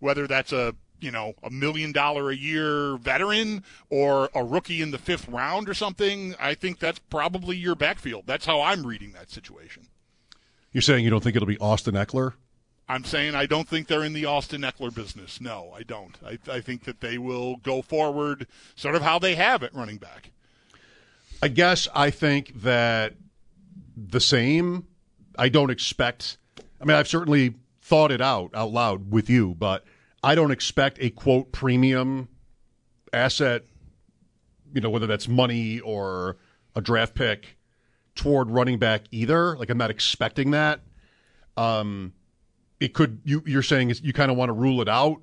whether 0.00 0.26
that's 0.26 0.52
a 0.52 0.74
you 1.02 1.10
know 1.10 1.34
a 1.42 1.50
million 1.50 1.92
dollar 1.92 2.30
a 2.30 2.36
year 2.36 2.96
veteran 2.96 3.64
or 3.90 4.30
a 4.34 4.44
rookie 4.44 4.82
in 4.82 4.90
the 4.90 4.98
fifth 4.98 5.28
round 5.28 5.68
or 5.68 5.74
something, 5.74 6.34
I 6.38 6.54
think 6.54 6.78
that's 6.78 6.98
probably 6.98 7.56
your 7.56 7.74
backfield. 7.74 8.24
That's 8.26 8.46
how 8.46 8.60
I'm 8.60 8.86
reading 8.86 9.12
that 9.12 9.30
situation. 9.30 9.88
you're 10.72 10.82
saying 10.82 11.04
you 11.04 11.10
don't 11.10 11.22
think 11.22 11.36
it'll 11.36 11.46
be 11.46 11.58
Austin 11.58 11.94
Ekeler? 11.94 12.34
I'm 12.88 13.04
saying 13.04 13.34
I 13.34 13.46
don't 13.46 13.68
think 13.68 13.86
they're 13.86 14.04
in 14.04 14.12
the 14.12 14.26
Austin 14.26 14.62
Ekeler 14.62 14.94
business. 14.94 15.40
No, 15.40 15.72
I 15.74 15.82
don't. 15.82 16.16
I, 16.24 16.38
I 16.50 16.60
think 16.60 16.84
that 16.84 17.00
they 17.00 17.16
will 17.16 17.56
go 17.56 17.80
forward 17.80 18.46
sort 18.74 18.94
of 18.94 19.02
how 19.02 19.18
they 19.18 19.34
have 19.34 19.62
at 19.62 19.74
running 19.74 19.96
back. 19.98 20.30
I 21.42 21.48
guess 21.48 21.88
I 21.94 22.10
think 22.10 22.62
that 22.62 23.14
the 23.96 24.20
same. 24.20 24.86
I 25.38 25.48
don't 25.48 25.70
expect. 25.70 26.36
I 26.80 26.84
mean, 26.84 26.96
I've 26.96 27.08
certainly 27.08 27.54
thought 27.80 28.12
it 28.12 28.20
out 28.20 28.50
out 28.54 28.70
loud 28.72 29.10
with 29.10 29.30
you, 29.30 29.54
but 29.58 29.84
I 30.22 30.34
don't 30.34 30.50
expect 30.50 30.98
a 31.00 31.10
quote 31.10 31.52
premium 31.52 32.28
asset. 33.12 33.64
You 34.74 34.80
know, 34.80 34.90
whether 34.90 35.06
that's 35.06 35.28
money 35.28 35.80
or 35.80 36.38
a 36.74 36.80
draft 36.80 37.14
pick 37.14 37.58
toward 38.14 38.50
running 38.50 38.78
back 38.78 39.04
either. 39.10 39.56
Like 39.56 39.70
I'm 39.70 39.78
not 39.78 39.90
expecting 39.90 40.52
that. 40.52 40.80
Um, 41.56 42.14
it 42.80 42.94
could. 42.94 43.20
You, 43.24 43.42
you're 43.46 43.62
saying 43.62 43.92
you 44.02 44.12
kind 44.12 44.30
of 44.30 44.36
want 44.36 44.48
to 44.48 44.54
rule 44.54 44.80
it 44.80 44.88
out. 44.88 45.20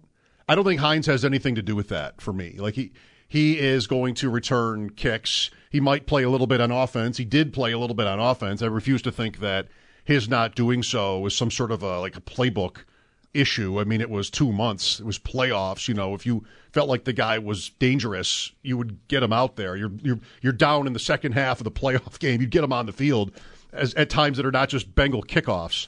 I 0.47 0.55
don't 0.55 0.65
think 0.65 0.79
Hines 0.79 1.05
has 1.05 1.25
anything 1.25 1.55
to 1.55 1.61
do 1.61 1.75
with 1.75 1.89
that 1.89 2.21
for 2.21 2.33
me. 2.33 2.55
Like 2.57 2.75
he 2.75 2.91
he 3.27 3.59
is 3.59 3.87
going 3.87 4.15
to 4.15 4.29
return 4.29 4.89
kicks. 4.91 5.51
He 5.69 5.79
might 5.79 6.07
play 6.07 6.23
a 6.23 6.29
little 6.29 6.47
bit 6.47 6.61
on 6.61 6.71
offense. 6.71 7.17
He 7.17 7.25
did 7.25 7.53
play 7.53 7.71
a 7.71 7.77
little 7.77 7.95
bit 7.95 8.07
on 8.07 8.19
offense. 8.19 8.61
I 8.61 8.67
refuse 8.67 9.01
to 9.03 9.11
think 9.11 9.39
that 9.39 9.67
his 10.03 10.27
not 10.27 10.55
doing 10.55 10.81
so 10.81 11.25
is 11.27 11.35
some 11.35 11.51
sort 11.51 11.71
of 11.71 11.83
a 11.83 11.99
like 11.99 12.17
a 12.17 12.21
playbook 12.21 12.85
issue. 13.33 13.79
I 13.79 13.83
mean, 13.83 14.01
it 14.01 14.09
was 14.09 14.29
two 14.29 14.51
months. 14.51 14.99
It 14.99 15.05
was 15.05 15.19
playoffs. 15.19 15.87
You 15.87 15.93
know, 15.93 16.13
if 16.13 16.25
you 16.25 16.45
felt 16.71 16.89
like 16.89 17.03
the 17.03 17.13
guy 17.13 17.37
was 17.37 17.69
dangerous, 17.79 18.51
you 18.61 18.77
would 18.77 19.07
get 19.07 19.23
him 19.23 19.33
out 19.33 19.55
there. 19.55 19.75
You're 19.75 19.91
you're 20.01 20.19
you're 20.41 20.53
down 20.53 20.87
in 20.87 20.93
the 20.93 20.99
second 20.99 21.33
half 21.33 21.59
of 21.59 21.63
the 21.63 21.71
playoff 21.79 22.19
game. 22.19 22.41
You'd 22.41 22.51
get 22.51 22.63
him 22.63 22.73
on 22.73 22.85
the 22.85 22.93
field 22.93 23.31
as 23.71 23.93
at 23.95 24.09
times 24.09 24.37
that 24.37 24.45
are 24.45 24.51
not 24.51 24.69
just 24.69 24.93
Bengal 24.95 25.23
kickoffs. 25.23 25.87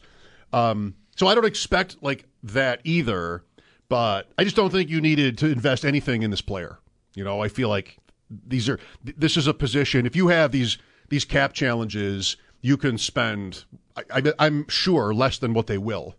Um, 0.54 0.96
so 1.16 1.28
I 1.28 1.36
don't 1.36 1.46
expect 1.46 1.98
like 2.02 2.26
that 2.44 2.82
either. 2.84 3.44
But 3.90 4.32
I 4.38 4.46
just 4.46 4.56
don't 4.56 4.70
think 4.70 4.90
you 4.90 5.02
needed 5.02 5.38
to 5.40 5.48
invest 5.48 5.84
anything 5.84 6.24
in 6.24 6.32
this 6.32 6.42
player. 6.42 6.80
You 7.14 7.26
know, 7.26 7.42
I 7.42 7.50
feel 7.50 7.68
like 7.68 7.98
these 8.30 8.70
are 8.70 8.80
this 9.04 9.36
is 9.36 9.48
a 9.48 9.54
position. 9.54 10.06
If 10.06 10.16
you 10.16 10.30
have 10.30 10.54
these 10.54 10.78
these 11.10 11.26
cap 11.26 11.52
challenges, 11.52 12.38
you 12.62 12.78
can 12.78 12.98
spend. 12.98 13.66
I, 13.98 14.04
I, 14.10 14.34
I'm 14.40 14.68
sure 14.70 15.14
less 15.14 15.38
than 15.40 15.54
what 15.54 15.68
they 15.68 15.78
will 15.78 16.16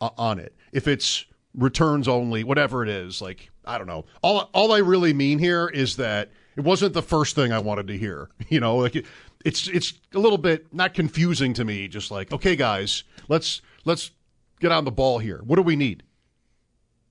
on 0.00 0.38
it. 0.38 0.54
If 0.72 0.86
it's 0.88 1.24
returns 1.54 2.06
only, 2.08 2.44
whatever 2.44 2.82
it 2.82 2.88
is, 2.88 3.20
like 3.22 3.50
I 3.64 3.78
don't 3.78 3.86
know. 3.86 4.04
All 4.22 4.50
all 4.52 4.72
I 4.72 4.78
really 4.78 5.12
mean 5.12 5.38
here 5.38 5.68
is 5.68 5.96
that 5.96 6.30
it 6.56 6.64
wasn't 6.64 6.94
the 6.94 7.02
first 7.02 7.34
thing 7.34 7.52
I 7.52 7.58
wanted 7.58 7.86
to 7.88 7.98
hear. 7.98 8.30
You 8.48 8.60
know, 8.60 8.76
like 8.76 8.96
it, 8.96 9.06
it's 9.44 9.68
it's 9.68 9.94
a 10.14 10.18
little 10.18 10.38
bit 10.38 10.72
not 10.72 10.94
confusing 10.94 11.52
to 11.54 11.64
me. 11.64 11.88
Just 11.88 12.10
like 12.10 12.32
okay, 12.32 12.56
guys, 12.56 13.04
let's 13.28 13.62
let's 13.84 14.10
get 14.60 14.72
on 14.72 14.84
the 14.84 14.92
ball 14.92 15.18
here. 15.18 15.40
What 15.44 15.56
do 15.56 15.62
we 15.62 15.76
need? 15.76 16.02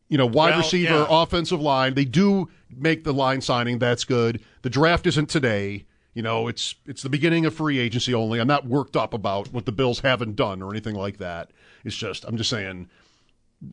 You 0.07 0.17
know, 0.19 0.25
wide 0.27 0.51
Well, 0.51 0.59
receiver, 0.59 0.93
yeah. 0.93 1.07
offensive 1.09 1.59
line. 1.59 1.95
They 1.95 2.05
do 2.05 2.49
make 2.69 3.03
the 3.03 3.13
line 3.13 3.41
signing. 3.41 3.79
That's 3.79 4.03
good. 4.03 4.39
The 4.61 4.69
draft 4.69 5.07
isn't 5.07 5.29
today. 5.29 5.85
You 6.13 6.21
know, 6.21 6.47
it's 6.47 6.75
it's 6.85 7.01
the 7.01 7.09
beginning 7.09 7.45
of 7.45 7.53
free 7.53 7.79
agency 7.79 8.13
only. 8.13 8.39
I'm 8.39 8.47
not 8.47 8.65
worked 8.67 8.95
up 8.95 9.13
about 9.13 9.51
what 9.51 9.65
the 9.65 9.71
Bills 9.71 9.99
haven't 9.99 10.35
done 10.35 10.61
or 10.61 10.71
anything 10.71 10.95
like 10.95 11.17
that. 11.17 11.51
It's 11.85 11.95
just 11.95 12.25
I'm 12.25 12.35
just 12.35 12.49
saying 12.49 12.89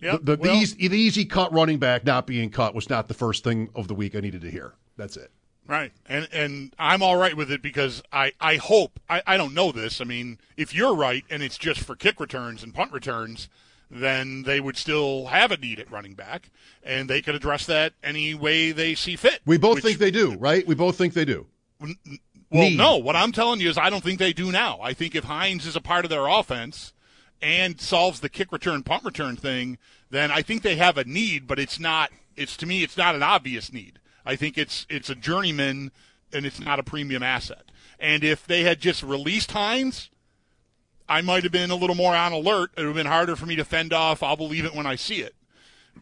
Yep. 0.01 0.21
the, 0.23 0.37
the, 0.37 0.43
well, 0.43 0.55
easy, 0.55 0.87
the 0.89 0.97
easy 0.97 1.25
cut 1.25 1.53
running 1.53 1.79
back 1.79 2.07
not 2.07 2.27
being 2.27 2.51
cut 2.51 2.75
was 2.75 2.89
not 2.89 3.09
the 3.09 3.15
first 3.15 3.43
thing 3.43 3.69
of 3.75 3.89
the 3.89 3.95
week 3.95 4.15
I 4.15 4.21
needed 4.21 4.41
to 4.43 4.51
hear. 4.51 4.75
That's 4.97 5.17
it. 5.17 5.31
Right. 5.67 5.93
And 6.07 6.29
and 6.33 6.73
I'm 6.79 7.03
all 7.03 7.17
right 7.17 7.37
with 7.37 7.51
it 7.51 7.63
because 7.63 8.03
I, 8.13 8.33
I 8.41 8.57
hope 8.57 9.01
I, 9.11 9.23
I 9.27 9.37
don't 9.37 9.55
know 9.55 9.73
this. 9.73 10.01
I 10.01 10.05
mean, 10.05 10.39
if 10.57 10.75
you're 10.75 10.95
right 10.95 11.25
and 11.31 11.43
it's 11.43 11.59
just 11.59 11.81
for 11.81 11.97
kick 11.97 12.21
returns 12.21 12.63
and 12.63 12.73
punt 12.73 12.93
returns, 12.93 13.49
then 13.91 14.45
they 14.45 14.61
would 14.61 14.77
still 14.77 15.27
have 15.27 15.51
a 15.51 15.57
need 15.57 15.79
at 15.81 15.91
running 15.91 16.15
back 16.15 16.51
and 16.83 17.11
they 17.11 17.21
could 17.21 17.35
address 17.35 17.67
that 17.67 17.93
any 18.03 18.35
way 18.35 18.73
they 18.73 18.95
see 18.95 19.17
fit. 19.17 19.41
We 19.45 19.59
both 19.59 19.77
which- 19.77 19.85
think 19.85 19.99
they 19.99 20.11
do, 20.11 20.37
right? 20.37 20.67
We 20.67 20.75
both 20.75 20.97
think 20.97 21.13
they 21.15 21.25
do. 21.25 21.47
Well, 21.81 21.95
need. 22.51 22.77
no. 22.79 22.99
What 22.99 23.17
I'm 23.17 23.33
telling 23.33 23.61
you 23.61 23.69
is 23.69 23.79
I 23.79 23.91
don't 23.91 24.03
think 24.05 24.19
they 24.19 24.33
do 24.33 24.53
now. 24.53 24.79
I 24.83 24.93
think 24.95 25.15
if 25.15 25.25
Hines 25.25 25.67
is 25.67 25.77
a 25.77 25.81
part 25.81 26.05
of 26.05 26.11
their 26.11 26.27
offense 26.29 26.93
and 27.43 27.81
solves 27.81 28.21
the 28.21 28.29
kick 28.29 28.53
return 28.53 28.83
punt 28.83 29.05
return 29.05 29.37
thing, 29.37 29.77
then 30.11 30.31
I 30.31 30.43
think 30.43 30.63
they 30.63 30.77
have 30.77 30.97
a 30.97 31.05
need, 31.05 31.47
but 31.47 31.59
it's 31.59 31.81
not 31.81 32.11
it's 32.37 32.57
to 32.59 32.67
me 32.67 32.83
it's 32.83 32.97
not 32.97 33.15
an 33.15 33.23
obvious 33.23 33.73
need. 33.73 33.99
I 34.25 34.37
think 34.37 34.57
it's 34.57 34.87
it's 34.89 35.11
a 35.11 35.15
journeyman 35.15 35.91
and 36.33 36.47
it's 36.47 36.61
not 36.61 36.79
a 36.79 36.85
premium 36.85 37.23
asset. 37.23 37.65
And 37.99 38.25
if 38.25 38.47
they 38.47 38.63
had 38.63 38.81
just 38.81 39.03
released 39.03 39.53
Hines, 39.53 40.11
I 41.09 41.21
might 41.21 41.43
have 41.43 41.53
been 41.53 41.71
a 41.71 41.77
little 41.77 41.97
more 41.97 42.15
on 42.15 42.33
alert. 42.33 42.71
It 42.77 42.81
would 42.81 42.87
have 42.87 42.97
been 42.97 43.07
harder 43.07 43.37
for 43.37 43.47
me 43.47 43.57
to 43.57 43.65
fend 43.65 43.93
off. 43.93 44.23
I'll 44.23 44.37
believe 44.37 44.65
it 44.65 44.75
when 44.75 44.87
I 44.87 44.97
see 44.97 45.21
it. 45.21 45.35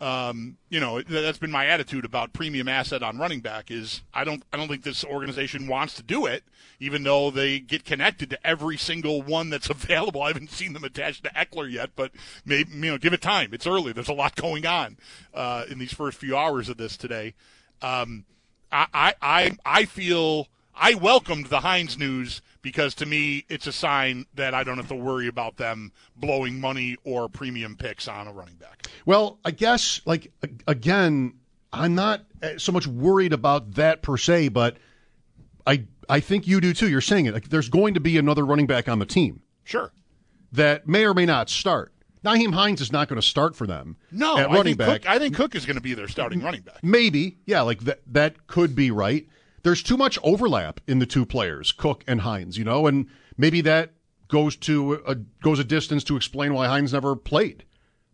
Um, 0.01 0.57
you 0.71 0.81
know, 0.81 1.03
that's 1.03 1.39
been 1.39 1.51
my 1.51 1.67
attitude 1.67 2.05
about 2.05 2.33
premium 2.33 2.69
asset 2.69 3.03
on 3.03 3.19
running 3.19 3.41
back 3.41 3.71
is 3.71 4.03
I 4.15 4.25
don't 4.25 4.43
I 4.53 4.57
don't 4.57 4.69
think 4.69 4.83
this 4.83 5.05
organization 5.05 5.67
wants 5.67 5.95
to 5.95 6.03
do 6.03 6.27
it, 6.27 6.45
even 6.79 7.03
though 7.03 7.31
they 7.31 7.59
get 7.59 7.85
connected 7.85 8.31
to 8.31 8.47
every 8.47 8.77
single 8.77 9.21
one 9.21 9.51
that's 9.51 9.69
available. 9.71 10.23
I 10.23 10.29
haven't 10.29 10.51
seen 10.51 10.73
them 10.73 10.85
attached 10.85 11.25
to 11.25 11.31
Ekeler 11.31 11.71
yet, 11.71 11.91
but 11.97 12.13
maybe 12.47 12.73
you 12.73 12.93
know, 12.93 12.99
give 12.99 13.13
it 13.13 13.21
time. 13.21 13.51
It's 13.53 13.67
early. 13.67 13.93
There's 13.93 14.09
a 14.09 14.15
lot 14.15 14.37
going 14.37 14.65
on 14.65 14.97
uh, 15.35 15.65
in 15.69 15.79
these 15.79 15.93
first 15.93 16.19
few 16.19 16.37
hours 16.37 16.69
of 16.69 16.77
this 16.77 16.97
today. 16.97 17.35
Um, 17.83 18.25
I, 18.73 18.87
I 18.95 19.15
I 19.21 19.57
I 19.65 19.85
feel 19.85 20.49
I 20.75 20.95
welcomed 20.95 21.47
the 21.47 21.61
Hines 21.61 21.99
news 21.99 22.41
because 22.63 22.95
to 22.97 23.07
me 23.07 23.45
it's 23.49 23.67
a 23.67 23.73
sign 23.73 24.27
that 24.35 24.55
I 24.55 24.65
don't 24.65 24.77
have 24.79 24.89
to 24.89 24.95
worry 24.95 25.27
about 25.27 25.57
them 25.57 25.93
blowing 26.17 26.61
money 26.61 26.97
or 27.05 27.29
premium 27.29 27.77
picks 27.77 28.09
on 28.09 28.27
a 28.27 28.33
running 28.33 28.55
back. 28.55 28.87
Well, 29.07 29.39
I 29.45 29.51
guess, 29.51 30.01
like, 30.07 30.33
again, 30.67 31.35
I'm 31.73 31.95
not 31.95 32.25
uh, 32.43 32.59
so 32.59 32.73
much 32.73 32.87
worried 32.87 33.33
about 33.33 33.75
that 33.75 34.03
per 34.03 34.17
se, 34.17 34.49
but 34.49 34.77
I 35.67 35.85
I 36.09 36.21
think 36.21 36.47
you 36.47 36.61
do 36.61 36.73
too. 36.73 36.89
You're 36.89 37.01
saying 37.01 37.27
it. 37.27 37.35
Like, 37.35 37.49
there's 37.51 37.69
going 37.69 37.95
to 37.95 38.01
be 38.01 38.19
another 38.19 38.45
running 38.45 38.67
back 38.67 38.89
on 38.89 38.99
the 38.99 39.07
team. 39.07 39.43
Sure. 39.65 39.93
that 40.53 40.89
may 40.89 41.05
or 41.05 41.15
may 41.15 41.27
not 41.27 41.49
start. 41.49 41.93
Nyheim 42.25 42.53
Hines 42.53 42.81
is 42.81 42.91
not 42.93 43.09
going 43.09 43.21
to 43.21 43.27
start 43.27 43.55
for 43.57 43.67
them. 43.67 43.97
No, 44.11 44.37
at 44.37 44.51
I 44.51 44.55
running 44.55 44.77
think 44.77 44.79
back. 44.79 45.03
Cook, 45.03 45.11
I 45.11 45.19
think 45.19 45.37
Cook 45.37 45.55
is 45.55 45.65
going 45.65 45.77
to 45.77 45.81
be 45.83 45.95
their 45.95 46.09
starting 46.09 46.43
running 46.43 46.63
back. 46.63 46.83
Maybe, 46.83 47.39
yeah, 47.47 47.63
like 47.63 47.81
that. 47.85 48.01
That 48.09 48.47
could 48.47 48.75
be 48.75 48.91
right. 48.91 49.27
There's 49.63 49.83
too 49.83 49.97
much 49.97 50.19
overlap 50.23 50.81
in 50.87 50.99
the 50.99 51.07
two 51.07 51.27
players, 51.27 51.73
Cook 51.73 52.05
and 52.07 52.23
Hines. 52.23 52.57
You 52.57 52.65
know, 52.65 52.87
and 52.87 53.07
maybe 53.37 53.61
that 53.63 53.93
goes 54.29 54.57
to 54.57 54.95
a, 55.07 55.15
goes 55.43 55.59
a 55.59 55.65
distance 55.65 56.05
to 56.05 56.17
explain 56.17 56.55
why 56.55 56.67
Hines 56.67 56.93
never 56.93 57.17
played 57.17 57.65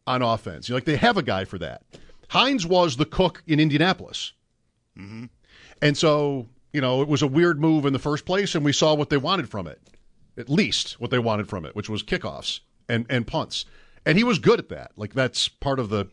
on 0.06 0.22
offense. 0.22 0.68
You 0.68 0.72
know, 0.72 0.76
like 0.76 0.84
they 0.84 0.96
have 0.96 1.16
a 1.16 1.22
guy 1.22 1.44
for 1.44 1.58
that. 1.58 1.82
Hines 2.28 2.66
was 2.66 2.96
the 2.96 3.04
Cook 3.04 3.42
in 3.46 3.60
Indianapolis, 3.60 4.32
mm-hmm. 4.98 5.26
and 5.80 5.96
so 5.96 6.48
you 6.72 6.80
know 6.80 7.02
it 7.02 7.08
was 7.08 7.22
a 7.22 7.28
weird 7.28 7.60
move 7.60 7.86
in 7.86 7.92
the 7.92 7.98
first 7.98 8.26
place, 8.26 8.54
and 8.54 8.64
we 8.64 8.72
saw 8.72 8.94
what 8.94 9.10
they 9.10 9.16
wanted 9.16 9.48
from 9.48 9.66
it. 9.66 9.80
At 10.36 10.50
least 10.50 11.00
what 11.00 11.10
they 11.10 11.18
wanted 11.18 11.48
from 11.48 11.64
it, 11.64 11.76
which 11.76 11.88
was 11.88 12.02
kickoffs 12.02 12.60
and 12.88 13.06
and 13.08 13.26
punts, 13.26 13.64
and 14.04 14.18
he 14.18 14.24
was 14.24 14.38
good 14.38 14.58
at 14.58 14.68
that. 14.70 14.92
Like 14.96 15.14
that's 15.14 15.48
part 15.48 15.78
of 15.78 15.88
the 15.88 16.08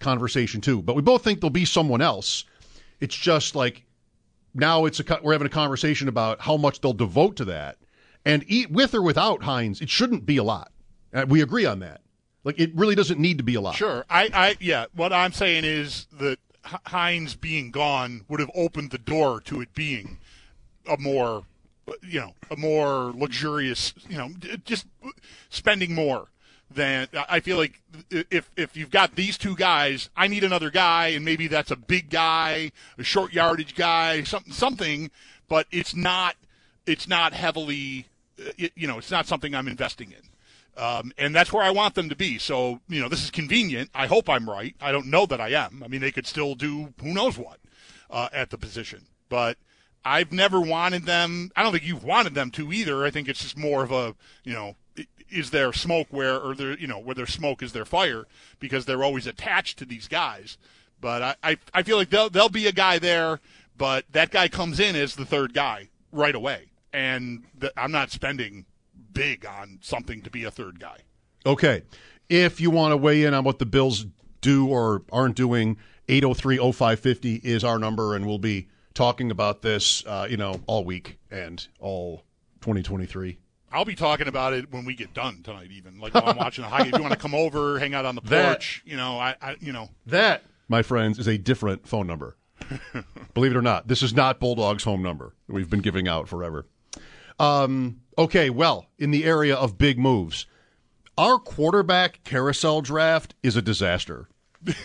conversation 0.00 0.60
too. 0.60 0.82
But 0.82 0.96
we 0.96 1.02
both 1.02 1.22
think 1.22 1.40
there'll 1.40 1.50
be 1.50 1.64
someone 1.64 2.02
else. 2.02 2.44
It's 3.00 3.16
just 3.16 3.54
like 3.54 3.84
now 4.54 4.84
it's 4.84 5.00
a 5.00 5.20
we're 5.22 5.32
having 5.32 5.46
a 5.46 5.50
conversation 5.50 6.08
about 6.08 6.40
how 6.40 6.56
much 6.56 6.80
they'll 6.80 6.92
devote 6.92 7.36
to 7.36 7.44
that, 7.46 7.78
and 8.24 8.44
eat 8.46 8.70
with 8.70 8.94
or 8.94 9.02
without 9.02 9.42
Hines, 9.42 9.80
it 9.80 9.90
shouldn't 9.90 10.26
be 10.26 10.36
a 10.36 10.42
lot. 10.42 10.72
Uh, 11.12 11.26
we 11.28 11.42
agree 11.42 11.66
on 11.66 11.80
that. 11.80 12.00
Like 12.44 12.58
it 12.58 12.74
really 12.74 12.94
doesn't 12.94 13.20
need 13.20 13.38
to 13.38 13.44
be 13.44 13.54
a 13.54 13.60
lot. 13.60 13.76
Sure. 13.76 14.04
I, 14.10 14.30
I, 14.32 14.56
yeah. 14.60 14.86
What 14.94 15.12
I'm 15.12 15.32
saying 15.32 15.64
is 15.64 16.06
that 16.18 16.38
H- 16.66 16.80
Hines 16.86 17.34
being 17.34 17.70
gone 17.70 18.24
would 18.28 18.40
have 18.40 18.50
opened 18.54 18.90
the 18.90 18.98
door 18.98 19.40
to 19.42 19.60
it 19.60 19.72
being 19.74 20.18
a 20.88 20.96
more, 20.96 21.44
you 22.02 22.20
know, 22.20 22.34
a 22.50 22.56
more 22.56 23.12
luxurious, 23.14 23.94
you 24.08 24.18
know, 24.18 24.30
just 24.64 24.86
spending 25.50 25.94
more 25.94 26.28
than 26.74 27.08
I 27.28 27.40
feel 27.40 27.56
like 27.56 27.80
if 28.10 28.50
if 28.56 28.76
you've 28.76 28.90
got 28.90 29.14
these 29.14 29.38
two 29.38 29.54
guys, 29.56 30.10
I 30.16 30.28
need 30.28 30.44
another 30.44 30.70
guy, 30.70 31.08
and 31.08 31.24
maybe 31.24 31.46
that's 31.46 31.70
a 31.70 31.76
big 31.76 32.10
guy, 32.10 32.72
a 32.98 33.02
short 33.02 33.32
yardage 33.32 33.74
guy, 33.74 34.22
something 34.22 34.52
something, 34.52 35.10
but 35.48 35.66
it's 35.70 35.94
not 35.94 36.36
it's 36.86 37.08
not 37.08 37.32
heavily, 37.32 38.06
you 38.56 38.86
know, 38.86 38.98
it's 38.98 39.10
not 39.10 39.26
something 39.26 39.54
I'm 39.54 39.68
investing 39.68 40.12
in. 40.12 40.82
Um, 40.82 41.12
and 41.18 41.34
that's 41.34 41.52
where 41.52 41.62
I 41.62 41.70
want 41.70 41.94
them 41.94 42.08
to 42.08 42.16
be. 42.16 42.38
So, 42.38 42.80
you 42.88 43.00
know, 43.00 43.08
this 43.08 43.22
is 43.22 43.30
convenient. 43.30 43.90
I 43.94 44.06
hope 44.06 44.28
I'm 44.28 44.48
right. 44.48 44.74
I 44.80 44.90
don't 44.90 45.06
know 45.06 45.26
that 45.26 45.40
I 45.40 45.50
am. 45.50 45.82
I 45.84 45.88
mean, 45.88 46.00
they 46.00 46.10
could 46.10 46.26
still 46.26 46.54
do 46.54 46.94
who 47.00 47.12
knows 47.12 47.36
what 47.36 47.58
uh, 48.10 48.28
at 48.32 48.50
the 48.50 48.58
position. 48.58 49.06
But 49.28 49.58
I've 50.04 50.32
never 50.32 50.60
wanted 50.60 51.04
them. 51.04 51.52
I 51.54 51.62
don't 51.62 51.72
think 51.72 51.84
you've 51.84 52.04
wanted 52.04 52.34
them 52.34 52.50
to 52.52 52.72
either. 52.72 53.04
I 53.04 53.10
think 53.10 53.28
it's 53.28 53.42
just 53.42 53.56
more 53.56 53.82
of 53.82 53.92
a, 53.92 54.14
you 54.44 54.54
know, 54.54 54.76
is 55.32 55.50
there 55.50 55.72
smoke 55.72 56.08
where, 56.10 56.38
or 56.38 56.54
there, 56.54 56.78
you 56.78 56.86
know, 56.86 56.98
where 56.98 57.14
there's 57.14 57.32
smoke 57.32 57.62
is 57.62 57.72
there 57.72 57.84
fire 57.84 58.26
because 58.60 58.84
they're 58.84 59.04
always 59.04 59.26
attached 59.26 59.78
to 59.78 59.84
these 59.84 60.08
guys. 60.08 60.58
But 61.00 61.22
I, 61.22 61.34
I, 61.42 61.58
I 61.74 61.82
feel 61.82 61.96
like 61.96 62.10
there'll, 62.10 62.30
there'll 62.30 62.48
be 62.48 62.66
a 62.66 62.72
guy 62.72 62.98
there, 62.98 63.40
but 63.76 64.04
that 64.12 64.30
guy 64.30 64.48
comes 64.48 64.78
in 64.78 64.94
as 64.94 65.16
the 65.16 65.24
third 65.24 65.52
guy 65.54 65.88
right 66.12 66.34
away. 66.34 66.66
And 66.92 67.44
the, 67.58 67.72
I'm 67.76 67.90
not 67.90 68.10
spending 68.10 68.66
big 69.12 69.46
on 69.46 69.78
something 69.80 70.22
to 70.22 70.30
be 70.30 70.44
a 70.44 70.50
third 70.50 70.78
guy. 70.78 70.98
Okay. 71.44 71.82
If 72.28 72.60
you 72.60 72.70
want 72.70 72.92
to 72.92 72.96
weigh 72.96 73.24
in 73.24 73.34
on 73.34 73.44
what 73.44 73.58
the 73.58 73.66
Bills 73.66 74.06
do 74.40 74.68
or 74.68 75.02
aren't 75.10 75.36
doing, 75.36 75.78
803-0550 76.08 77.44
is 77.44 77.64
our 77.64 77.78
number, 77.78 78.14
and 78.14 78.26
we'll 78.26 78.38
be 78.38 78.68
talking 78.94 79.30
about 79.30 79.62
this, 79.62 80.04
uh, 80.06 80.26
you 80.28 80.36
know, 80.36 80.60
all 80.66 80.84
week 80.84 81.18
and 81.30 81.66
all 81.80 82.24
2023. 82.60 83.38
I'll 83.72 83.84
be 83.84 83.94
talking 83.94 84.28
about 84.28 84.52
it 84.52 84.70
when 84.70 84.84
we 84.84 84.94
get 84.94 85.14
done 85.14 85.42
tonight, 85.42 85.70
even 85.72 85.98
like 85.98 86.14
while 86.14 86.28
I'm 86.28 86.36
watching 86.36 86.62
the 86.62 86.68
hockey. 86.70 86.90
If 86.90 86.96
you 86.96 87.02
want 87.02 87.12
to 87.14 87.18
come 87.18 87.34
over, 87.34 87.78
hang 87.78 87.94
out 87.94 88.04
on 88.04 88.14
the 88.14 88.20
That- 88.22 88.46
porch, 88.54 88.82
you 88.84 88.96
know, 88.96 89.18
I, 89.18 89.34
I 89.40 89.56
you 89.60 89.72
know, 89.72 89.88
That, 90.06 90.42
my 90.68 90.82
friends, 90.82 91.18
is 91.18 91.26
a 91.26 91.38
different 91.38 91.86
phone 91.88 92.06
number. 92.06 92.36
Believe 93.34 93.52
it 93.52 93.56
or 93.56 93.62
not, 93.62 93.88
this 93.88 94.02
is 94.02 94.14
not 94.14 94.38
Bulldog's 94.38 94.84
home 94.84 95.02
number 95.02 95.34
we've 95.48 95.68
been 95.70 95.80
giving 95.80 96.06
out 96.06 96.28
forever. 96.28 96.66
Um, 97.38 98.00
okay, 98.16 98.50
well, 98.50 98.86
in 98.98 99.10
the 99.10 99.24
area 99.24 99.56
of 99.56 99.78
big 99.78 99.98
moves, 99.98 100.46
our 101.18 101.38
quarterback 101.38 102.22
carousel 102.24 102.80
draft 102.82 103.34
is 103.42 103.56
a 103.56 103.62
disaster. 103.62 104.28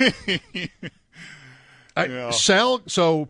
I, 1.96 2.30
Sal, 2.32 2.82
so 2.88 3.28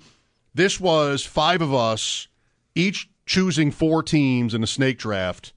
this 0.53 0.79
was 0.79 1.25
five 1.25 1.61
of 1.61 1.73
us, 1.73 2.27
each 2.75 3.09
choosing 3.27 3.69
four 3.69 4.01
teams 4.01 4.55
in 4.55 4.63
a 4.63 4.67
snake 4.67 4.97
draft 4.97 5.53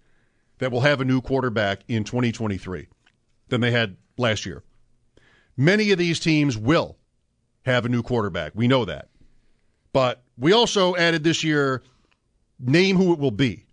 that 0.58 0.70
will 0.70 0.82
have 0.82 1.00
a 1.00 1.04
new 1.04 1.22
quarterback 1.22 1.80
in 1.88 2.04
2023 2.04 2.88
than 3.48 3.62
they 3.62 3.70
had 3.70 3.96
last 4.18 4.44
year. 4.44 4.62
Many 5.56 5.90
of 5.90 5.98
these 5.98 6.20
teams 6.20 6.58
will 6.58 6.98
have 7.62 7.86
a 7.86 7.88
new 7.88 8.02
quarterback. 8.02 8.52
We 8.54 8.68
know 8.68 8.84
that. 8.84 9.08
But 9.92 10.22
we 10.36 10.52
also 10.52 10.94
added 10.96 11.24
this 11.24 11.42
year 11.42 11.82
name 12.58 12.96
who 12.96 13.12
it 13.12 13.18
will 13.18 13.30
be. 13.30 13.64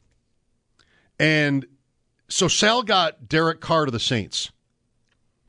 And 1.19 1.65
so 2.29 2.47
Sal 2.47 2.83
got 2.83 3.27
Derek 3.27 3.60
Carr 3.60 3.86
to 3.86 3.91
the 3.91 3.99
Saints. 3.99 4.51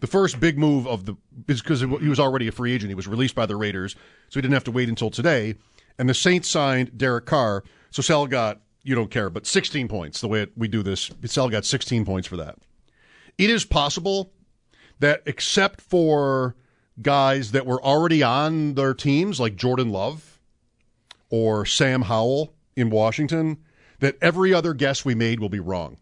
The 0.01 0.07
first 0.07 0.41
big 0.41 0.59
move 0.59 0.87
of 0.87 1.07
the 1.07 1.15
is 1.49 1.61
because 1.61 1.81
he 1.81 1.87
was 1.87 2.21
already 2.21 2.49
a 2.49 2.53
free 2.53 2.73
agent. 2.73 2.91
He 2.91 2.95
was 2.95 3.09
released 3.09 3.35
by 3.35 3.47
the 3.47 3.57
Raiders, 3.57 3.95
so 4.29 4.39
he 4.39 4.43
didn't 4.43 4.55
have 4.55 4.65
to 4.65 4.71
wait 4.71 4.89
until 4.89 5.11
today. 5.11 5.57
And 5.99 6.09
the 6.09 6.15
Saints 6.15 6.49
signed 6.49 6.97
Derek 6.97 7.27
Carr. 7.27 7.65
So 7.91 8.03
Sal 8.03 8.27
got 8.27 8.61
you 8.83 8.95
don't 8.95 9.11
care, 9.11 9.29
but 9.29 9.47
16 9.47 9.89
points. 9.89 10.21
The 10.21 10.29
way 10.29 10.47
we 10.57 10.69
do 10.69 10.83
this, 10.83 11.11
Sal 11.25 11.49
got 11.49 11.65
16 11.65 12.05
points 12.05 12.27
for 12.27 12.37
that. 12.37 12.57
It 13.37 13.51
is 13.51 13.65
possible 13.65 14.33
that 15.01 15.23
except 15.27 15.81
for 15.81 16.57
guys 17.01 17.53
that 17.53 17.67
were 17.67 17.83
already 17.83 18.23
on 18.23 18.75
their 18.75 18.95
teams, 18.95 19.39
like 19.39 19.57
Jordan 19.57 19.91
Love 19.91 20.41
or 21.31 21.67
Sam 21.67 22.03
Howell 22.03 22.55
in 22.77 22.91
Washington, 22.91 23.59
that 24.01 24.17
every 24.21 24.55
other 24.55 24.75
guess 24.75 25.05
we 25.05 25.15
made 25.15 25.41
will 25.41 25.49
be 25.49 25.61
wrong. 25.61 25.99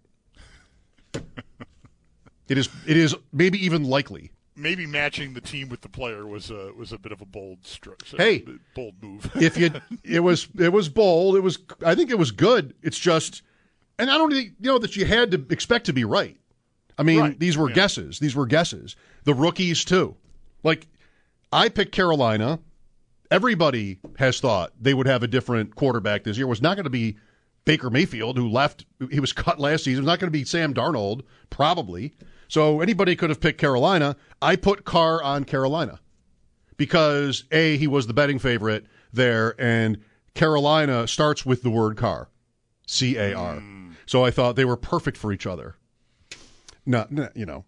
it 1.12 2.58
is. 2.58 2.68
It 2.86 2.96
is 2.96 3.14
maybe 3.32 3.64
even 3.64 3.84
likely. 3.84 4.30
Maybe 4.56 4.86
matching 4.86 5.34
the 5.34 5.40
team 5.40 5.68
with 5.68 5.82
the 5.82 5.88
player 5.88 6.26
was 6.26 6.50
a 6.50 6.72
was 6.76 6.92
a 6.92 6.98
bit 6.98 7.12
of 7.12 7.20
a 7.20 7.26
bold 7.26 7.66
stroke. 7.66 8.02
Hey. 8.16 8.44
bold 8.74 8.94
move. 9.02 9.30
If 9.36 9.56
you, 9.56 9.70
it 10.02 10.20
was 10.20 10.48
it 10.58 10.72
was 10.72 10.88
bold. 10.88 11.36
It 11.36 11.40
was. 11.40 11.58
I 11.84 11.94
think 11.94 12.10
it 12.10 12.18
was 12.18 12.30
good. 12.30 12.74
It's 12.82 12.98
just, 12.98 13.42
and 13.98 14.10
I 14.10 14.18
don't 14.18 14.30
think 14.30 14.52
you 14.60 14.70
know 14.70 14.78
that 14.78 14.96
you 14.96 15.04
had 15.04 15.30
to 15.32 15.46
expect 15.50 15.86
to 15.86 15.92
be 15.92 16.04
right. 16.04 16.36
I 16.98 17.02
mean, 17.02 17.20
Right, 17.20 17.38
these 17.38 17.58
were 17.58 17.68
yeah. 17.68 17.74
guesses. 17.74 18.18
These 18.18 18.34
were 18.34 18.46
guesses. 18.46 18.96
The 19.24 19.34
rookies 19.34 19.84
too. 19.84 20.16
Like, 20.62 20.86
I 21.52 21.68
picked 21.68 21.92
Carolina. 21.92 22.58
Everybody 23.30 23.98
has 24.18 24.40
thought 24.40 24.72
they 24.80 24.94
would 24.94 25.06
have 25.06 25.22
a 25.22 25.26
different 25.26 25.74
quarterback 25.74 26.24
this 26.24 26.38
year. 26.38 26.46
It 26.46 26.50
was 26.50 26.62
not 26.62 26.76
going 26.76 26.84
to 26.84 26.90
be 26.90 27.16
Baker 27.66 27.90
Mayfield, 27.90 28.38
who 28.38 28.48
left. 28.48 28.86
He 29.10 29.20
was 29.20 29.34
cut 29.34 29.60
last 29.60 29.84
season. 29.84 29.98
It 29.98 30.06
was 30.06 30.12
not 30.12 30.20
going 30.20 30.28
to 30.28 30.38
be 30.38 30.44
Sam 30.44 30.72
Darnold, 30.72 31.22
probably. 31.50 32.14
So 32.48 32.80
anybody 32.80 33.14
could 33.16 33.28
have 33.28 33.40
picked 33.40 33.60
Carolina. 33.60 34.16
I 34.40 34.56
put 34.56 34.84
Carr 34.84 35.22
on 35.22 35.44
Carolina 35.44 36.00
because 36.78 37.44
A, 37.52 37.76
he 37.76 37.86
was 37.86 38.06
the 38.06 38.14
betting 38.14 38.38
favorite 38.38 38.86
there, 39.12 39.54
and 39.60 39.98
Carolina 40.34 41.06
starts 41.06 41.44
with 41.44 41.62
the 41.62 41.70
word 41.70 41.96
car, 41.96 42.30
C 42.86 43.16
A 43.18 43.34
R. 43.34 43.56
Mm. 43.56 43.94
So 44.06 44.24
I 44.24 44.30
thought 44.30 44.56
they 44.56 44.64
were 44.64 44.76
perfect 44.76 45.16
for 45.16 45.32
each 45.32 45.46
other. 45.46 45.76
No, 46.86 47.06
no, 47.10 47.28
you 47.34 47.44
know. 47.44 47.64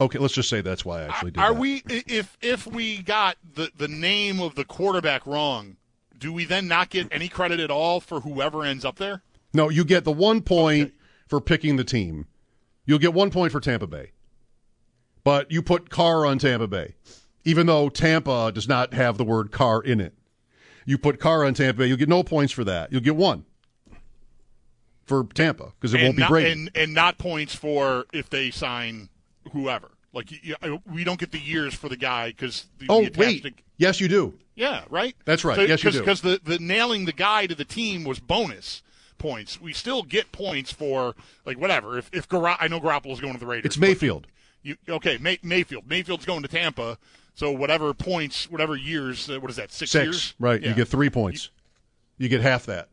Okay, 0.00 0.18
let's 0.18 0.32
just 0.32 0.48
say 0.48 0.60
that's 0.60 0.84
why 0.84 1.00
I 1.00 1.08
actually 1.08 1.32
did 1.32 1.40
Are 1.40 1.52
that. 1.52 1.60
we 1.60 1.82
if 1.86 2.38
if 2.40 2.66
we 2.66 3.02
got 3.02 3.36
the 3.54 3.70
the 3.76 3.88
name 3.88 4.40
of 4.40 4.54
the 4.54 4.64
quarterback 4.64 5.26
wrong, 5.26 5.76
do 6.20 6.32
we 6.32 6.44
then 6.44 6.68
not 6.68 6.90
get 6.90 7.08
any 7.10 7.28
credit 7.28 7.58
at 7.58 7.70
all 7.70 8.00
for 8.00 8.20
whoever 8.20 8.62
ends 8.62 8.84
up 8.84 8.96
there? 8.96 9.22
No, 9.52 9.68
you 9.68 9.84
get 9.84 10.04
the 10.04 10.12
one 10.12 10.42
point 10.42 10.92
for 11.26 11.40
picking 11.40 11.76
the 11.76 11.84
team. 11.84 12.26
You'll 12.84 12.98
get 12.98 13.14
one 13.14 13.30
point 13.30 13.50
for 13.50 13.60
Tampa 13.60 13.86
Bay. 13.86 14.12
But 15.24 15.50
you 15.50 15.62
put 15.62 15.90
car 15.90 16.24
on 16.24 16.38
Tampa 16.38 16.66
Bay, 16.66 16.94
even 17.44 17.66
though 17.66 17.88
Tampa 17.88 18.52
does 18.52 18.68
not 18.68 18.94
have 18.94 19.18
the 19.18 19.24
word 19.24 19.50
car 19.50 19.82
in 19.82 20.00
it. 20.00 20.14
You 20.86 20.98
put 20.98 21.18
car 21.18 21.44
on 21.44 21.54
Tampa 21.54 21.78
Bay, 21.78 21.86
you'll 21.86 21.96
get 21.96 22.08
no 22.08 22.22
points 22.22 22.52
for 22.52 22.64
that. 22.64 22.92
You'll 22.92 23.02
get 23.02 23.16
one 23.16 23.44
for 25.06 25.24
Tampa 25.34 25.72
because 25.78 25.92
it 25.92 25.98
and 25.98 26.04
won't 26.06 26.16
be 26.16 26.20
not, 26.20 26.30
Brady. 26.30 26.52
and 26.52 26.70
and 26.74 26.94
not 26.94 27.18
points 27.18 27.54
for 27.54 28.06
if 28.12 28.30
they 28.30 28.50
sign 28.50 29.08
whoever. 29.52 29.90
Like 30.12 30.30
we 30.92 31.04
don't 31.04 31.20
get 31.20 31.32
the 31.32 31.38
years 31.38 31.74
for 31.74 31.88
the 31.88 31.96
guy 31.96 32.28
because 32.30 32.66
oh, 32.88 33.08
wait. 33.16 33.44
Yes, 33.80 33.98
you 33.98 34.08
do. 34.08 34.34
Yeah, 34.54 34.84
right. 34.90 35.16
That's 35.24 35.42
right. 35.42 35.66
Yes, 35.66 35.82
you 35.82 35.90
do. 35.90 36.00
Because 36.00 36.20
the, 36.20 36.38
the 36.44 36.58
nailing 36.58 37.06
the 37.06 37.14
guy 37.14 37.46
to 37.46 37.54
the 37.54 37.64
team 37.64 38.04
was 38.04 38.20
bonus 38.20 38.82
points. 39.16 39.58
We 39.58 39.72
still 39.72 40.02
get 40.02 40.32
points 40.32 40.70
for 40.70 41.14
like 41.46 41.58
whatever. 41.58 41.96
If 41.96 42.10
if 42.12 42.28
Gar- 42.28 42.58
I 42.60 42.68
know 42.68 42.78
Garoppolo's 42.78 43.20
going 43.20 43.32
to 43.32 43.40
the 43.40 43.46
Raiders. 43.46 43.64
It's 43.64 43.78
Mayfield. 43.78 44.26
You, 44.62 44.76
okay, 44.86 45.16
May, 45.16 45.38
Mayfield. 45.42 45.84
Mayfield's 45.88 46.26
going 46.26 46.42
to 46.42 46.48
Tampa. 46.48 46.98
So 47.34 47.50
whatever 47.52 47.94
points, 47.94 48.50
whatever 48.50 48.76
years. 48.76 49.30
Uh, 49.30 49.40
what 49.40 49.50
is 49.50 49.56
that? 49.56 49.72
Six, 49.72 49.92
Six. 49.92 50.04
years. 50.04 50.34
Right. 50.38 50.60
Yeah. 50.60 50.68
You 50.68 50.74
get 50.74 50.88
three 50.88 51.08
points. 51.08 51.48
You 52.18 52.28
get 52.28 52.42
half 52.42 52.66
that. 52.66 52.90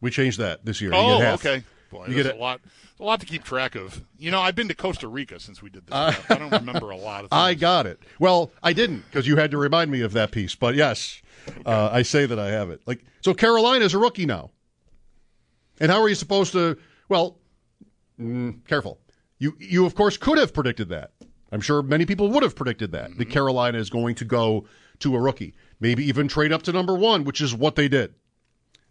We 0.00 0.10
changed 0.10 0.38
that 0.38 0.64
this 0.64 0.80
year. 0.80 0.92
You 0.92 0.96
Oh, 0.96 1.34
okay. 1.34 1.62
Boy, 1.92 2.06
You 2.08 2.14
get 2.14 2.26
a 2.26 2.30
it. 2.30 2.40
lot, 2.40 2.60
a 2.98 3.04
lot 3.04 3.20
to 3.20 3.26
keep 3.26 3.44
track 3.44 3.74
of. 3.76 4.02
You 4.18 4.30
know, 4.32 4.40
I've 4.40 4.54
been 4.56 4.66
to 4.68 4.74
Costa 4.74 5.06
Rica 5.06 5.38
since 5.38 5.62
we 5.62 5.70
did 5.70 5.86
this. 5.86 5.94
stuff. 5.94 6.30
I 6.30 6.34
don't 6.36 6.50
remember 6.50 6.90
a 6.90 6.96
lot 6.96 7.24
of. 7.24 7.30
Things. 7.30 7.38
I 7.40 7.54
got 7.54 7.86
it. 7.86 8.00
Well, 8.18 8.50
I 8.62 8.72
didn't 8.72 9.04
because 9.10 9.26
you 9.28 9.36
had 9.36 9.50
to 9.52 9.58
remind 9.58 9.90
me 9.90 10.00
of 10.00 10.12
that 10.14 10.30
piece. 10.32 10.54
But 10.54 10.74
yes, 10.74 11.20
uh, 11.66 11.90
I 11.92 12.02
say 12.02 12.26
that 12.26 12.38
I 12.38 12.48
have 12.48 12.70
it. 12.70 12.80
Like 12.86 13.04
so, 13.20 13.34
Carolina's 13.34 13.94
a 13.94 13.98
rookie 13.98 14.26
now. 14.26 14.50
And 15.80 15.90
how 15.92 16.00
are 16.00 16.08
you 16.08 16.14
supposed 16.14 16.52
to? 16.52 16.76
Well, 17.08 17.38
mm, 18.20 18.64
careful. 18.66 18.98
You 19.38 19.54
you 19.58 19.84
of 19.86 19.94
course 19.94 20.16
could 20.16 20.38
have 20.38 20.54
predicted 20.54 20.88
that. 20.88 21.10
I'm 21.50 21.60
sure 21.60 21.82
many 21.82 22.06
people 22.06 22.28
would 22.30 22.42
have 22.42 22.56
predicted 22.56 22.92
that. 22.92 23.18
That 23.18 23.28
Carolina 23.28 23.76
is 23.78 23.90
going 23.90 24.14
to 24.16 24.24
go 24.24 24.64
to 25.00 25.14
a 25.16 25.20
rookie, 25.20 25.54
maybe 25.80 26.04
even 26.06 26.26
trade 26.28 26.52
up 26.52 26.62
to 26.62 26.72
number 26.72 26.94
one, 26.94 27.24
which 27.24 27.40
is 27.42 27.54
what 27.54 27.74
they 27.76 27.88
did. 27.88 28.14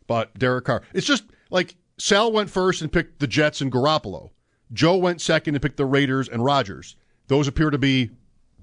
But 0.05 0.37
Derek 0.37 0.65
Carr, 0.65 0.81
it's 0.93 1.07
just 1.07 1.23
like 1.49 1.75
Sal 1.97 2.31
went 2.31 2.49
first 2.49 2.81
and 2.81 2.91
picked 2.91 3.19
the 3.19 3.27
Jets 3.27 3.61
and 3.61 3.71
Garoppolo. 3.71 4.31
Joe 4.73 4.97
went 4.97 5.21
second 5.21 5.55
and 5.55 5.61
picked 5.61 5.77
the 5.77 5.85
Raiders 5.85 6.27
and 6.29 6.43
Rodgers. 6.43 6.95
Those 7.27 7.47
appear 7.47 7.69
to 7.69 7.77
be, 7.77 8.09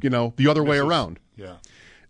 you 0.02 0.10
know, 0.10 0.32
the 0.36 0.48
other 0.48 0.64
way 0.64 0.78
around. 0.78 1.18
Yeah. 1.36 1.56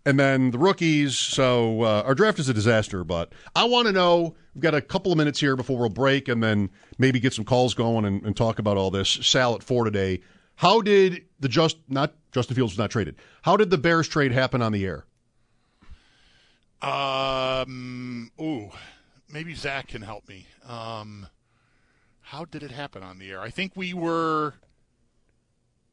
And 0.05 0.19
then 0.19 0.51
the 0.51 0.57
rookies. 0.57 1.17
So 1.17 1.83
uh, 1.83 2.03
our 2.05 2.15
draft 2.15 2.39
is 2.39 2.49
a 2.49 2.53
disaster, 2.53 3.03
but 3.03 3.33
I 3.55 3.65
want 3.65 3.87
to 3.87 3.93
know. 3.93 4.35
We've 4.55 4.63
got 4.63 4.73
a 4.73 4.81
couple 4.81 5.11
of 5.11 5.17
minutes 5.17 5.39
here 5.39 5.55
before 5.55 5.77
we'll 5.77 5.89
break, 5.89 6.27
and 6.27 6.41
then 6.41 6.69
maybe 6.97 7.19
get 7.19 7.33
some 7.33 7.45
calls 7.45 7.73
going 7.73 8.05
and, 8.05 8.23
and 8.25 8.35
talk 8.35 8.59
about 8.59 8.77
all 8.77 8.89
this. 8.91 9.09
Sal 9.09 9.55
at 9.55 9.63
four 9.63 9.85
today. 9.85 10.21
How 10.55 10.81
did 10.81 11.25
the 11.39 11.47
just 11.47 11.77
not 11.87 12.15
Justin 12.31 12.55
Fields 12.55 12.73
was 12.73 12.79
not 12.79 12.91
traded? 12.91 13.15
How 13.43 13.55
did 13.55 13.69
the 13.69 13.77
Bears 13.77 14.07
trade 14.07 14.31
happen 14.31 14.61
on 14.61 14.71
the 14.71 14.85
air? 14.85 15.05
Um. 16.81 18.31
Ooh, 18.41 18.69
maybe 19.31 19.53
Zach 19.53 19.87
can 19.87 20.01
help 20.01 20.27
me. 20.27 20.47
Um, 20.67 21.27
how 22.21 22.45
did 22.45 22.63
it 22.63 22.71
happen 22.71 23.03
on 23.03 23.19
the 23.19 23.31
air? 23.31 23.41
I 23.41 23.49
think 23.49 23.73
we 23.75 23.93
were. 23.93 24.55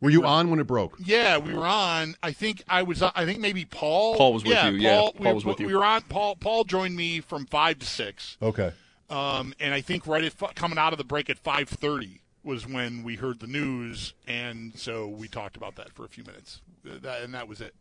Were 0.00 0.10
you 0.10 0.24
on 0.24 0.50
when 0.50 0.60
it 0.60 0.66
broke? 0.66 0.98
Yeah, 1.02 1.38
we 1.38 1.54
were 1.54 1.66
on. 1.66 2.16
I 2.22 2.32
think 2.32 2.62
I 2.68 2.82
was. 2.82 3.02
I 3.02 3.24
think 3.24 3.40
maybe 3.40 3.64
Paul. 3.64 4.16
Paul 4.16 4.34
was 4.34 4.44
with 4.44 4.52
yeah, 4.52 4.68
you, 4.68 4.76
yeah. 4.76 4.96
Paul, 4.96 5.12
Paul 5.12 5.26
we, 5.26 5.32
was 5.32 5.44
with 5.44 5.60
you. 5.60 5.66
We 5.66 5.74
were 5.74 5.84
on. 5.84 6.02
Paul. 6.02 6.36
Paul 6.36 6.64
joined 6.64 6.96
me 6.96 7.20
from 7.20 7.46
five 7.46 7.78
to 7.78 7.86
six. 7.86 8.36
Okay. 8.42 8.72
Um, 9.08 9.54
and 9.60 9.72
I 9.72 9.80
think 9.80 10.06
right 10.06 10.24
at 10.24 10.54
coming 10.54 10.78
out 10.78 10.92
of 10.92 10.98
the 10.98 11.04
break 11.04 11.30
at 11.30 11.38
five 11.38 11.68
thirty 11.68 12.20
was 12.44 12.66
when 12.66 13.02
we 13.02 13.16
heard 13.16 13.40
the 13.40 13.46
news, 13.46 14.14
and 14.26 14.78
so 14.78 15.08
we 15.08 15.28
talked 15.28 15.56
about 15.56 15.76
that 15.76 15.92
for 15.92 16.04
a 16.04 16.08
few 16.08 16.24
minutes. 16.24 16.60
Uh, 16.86 16.98
That, 17.02 17.22
and 17.22 17.34
that 17.34 17.48
was 17.48 17.60
it. 17.60 17.74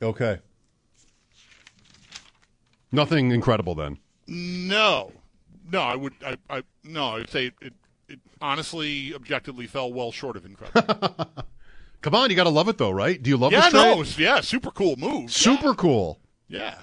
Okay. 0.00 0.38
Nothing 2.92 3.32
incredible 3.32 3.74
then. 3.74 3.98
No, 4.26 5.12
no, 5.70 5.80
I 5.80 5.94
would. 5.94 6.14
I, 6.24 6.36
I 6.50 6.62
no, 6.84 7.10
I 7.10 7.14
would 7.18 7.30
say 7.30 7.46
it, 7.46 7.54
it, 7.60 7.72
it 8.08 8.20
honestly, 8.40 9.14
objectively, 9.14 9.66
fell 9.66 9.92
well 9.92 10.12
short 10.12 10.36
of 10.36 10.44
incredible. 10.44 11.28
Come 12.02 12.14
on, 12.14 12.30
you 12.30 12.36
got 12.36 12.44
to 12.44 12.50
love 12.50 12.68
it 12.68 12.78
though, 12.78 12.90
right? 12.90 13.20
Do 13.20 13.30
you 13.30 13.36
love 13.36 13.52
yeah, 13.52 13.68
no, 13.72 13.96
was- 13.96 14.18
yeah, 14.18 14.40
super 14.40 14.70
cool 14.70 14.96
move. 14.96 15.32
Super 15.32 15.74
cool. 15.74 16.20
Yeah. 16.48 16.78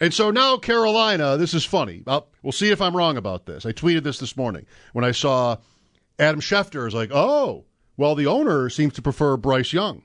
And 0.00 0.12
so 0.12 0.30
now 0.30 0.56
Carolina, 0.56 1.36
this 1.36 1.54
is 1.54 1.64
funny. 1.64 2.02
Uh, 2.06 2.22
we'll 2.42 2.52
see 2.52 2.70
if 2.70 2.80
I'm 2.80 2.96
wrong 2.96 3.16
about 3.16 3.46
this. 3.46 3.64
I 3.66 3.72
tweeted 3.72 4.02
this 4.02 4.18
this 4.18 4.36
morning 4.36 4.66
when 4.92 5.04
I 5.04 5.12
saw 5.12 5.58
Adam 6.18 6.40
Schefter 6.40 6.86
is 6.88 6.94
like, 6.94 7.10
oh, 7.12 7.64
well, 7.96 8.14
the 8.14 8.26
owner 8.26 8.68
seems 8.68 8.94
to 8.94 9.02
prefer 9.02 9.36
Bryce 9.36 9.72
Young. 9.72 10.02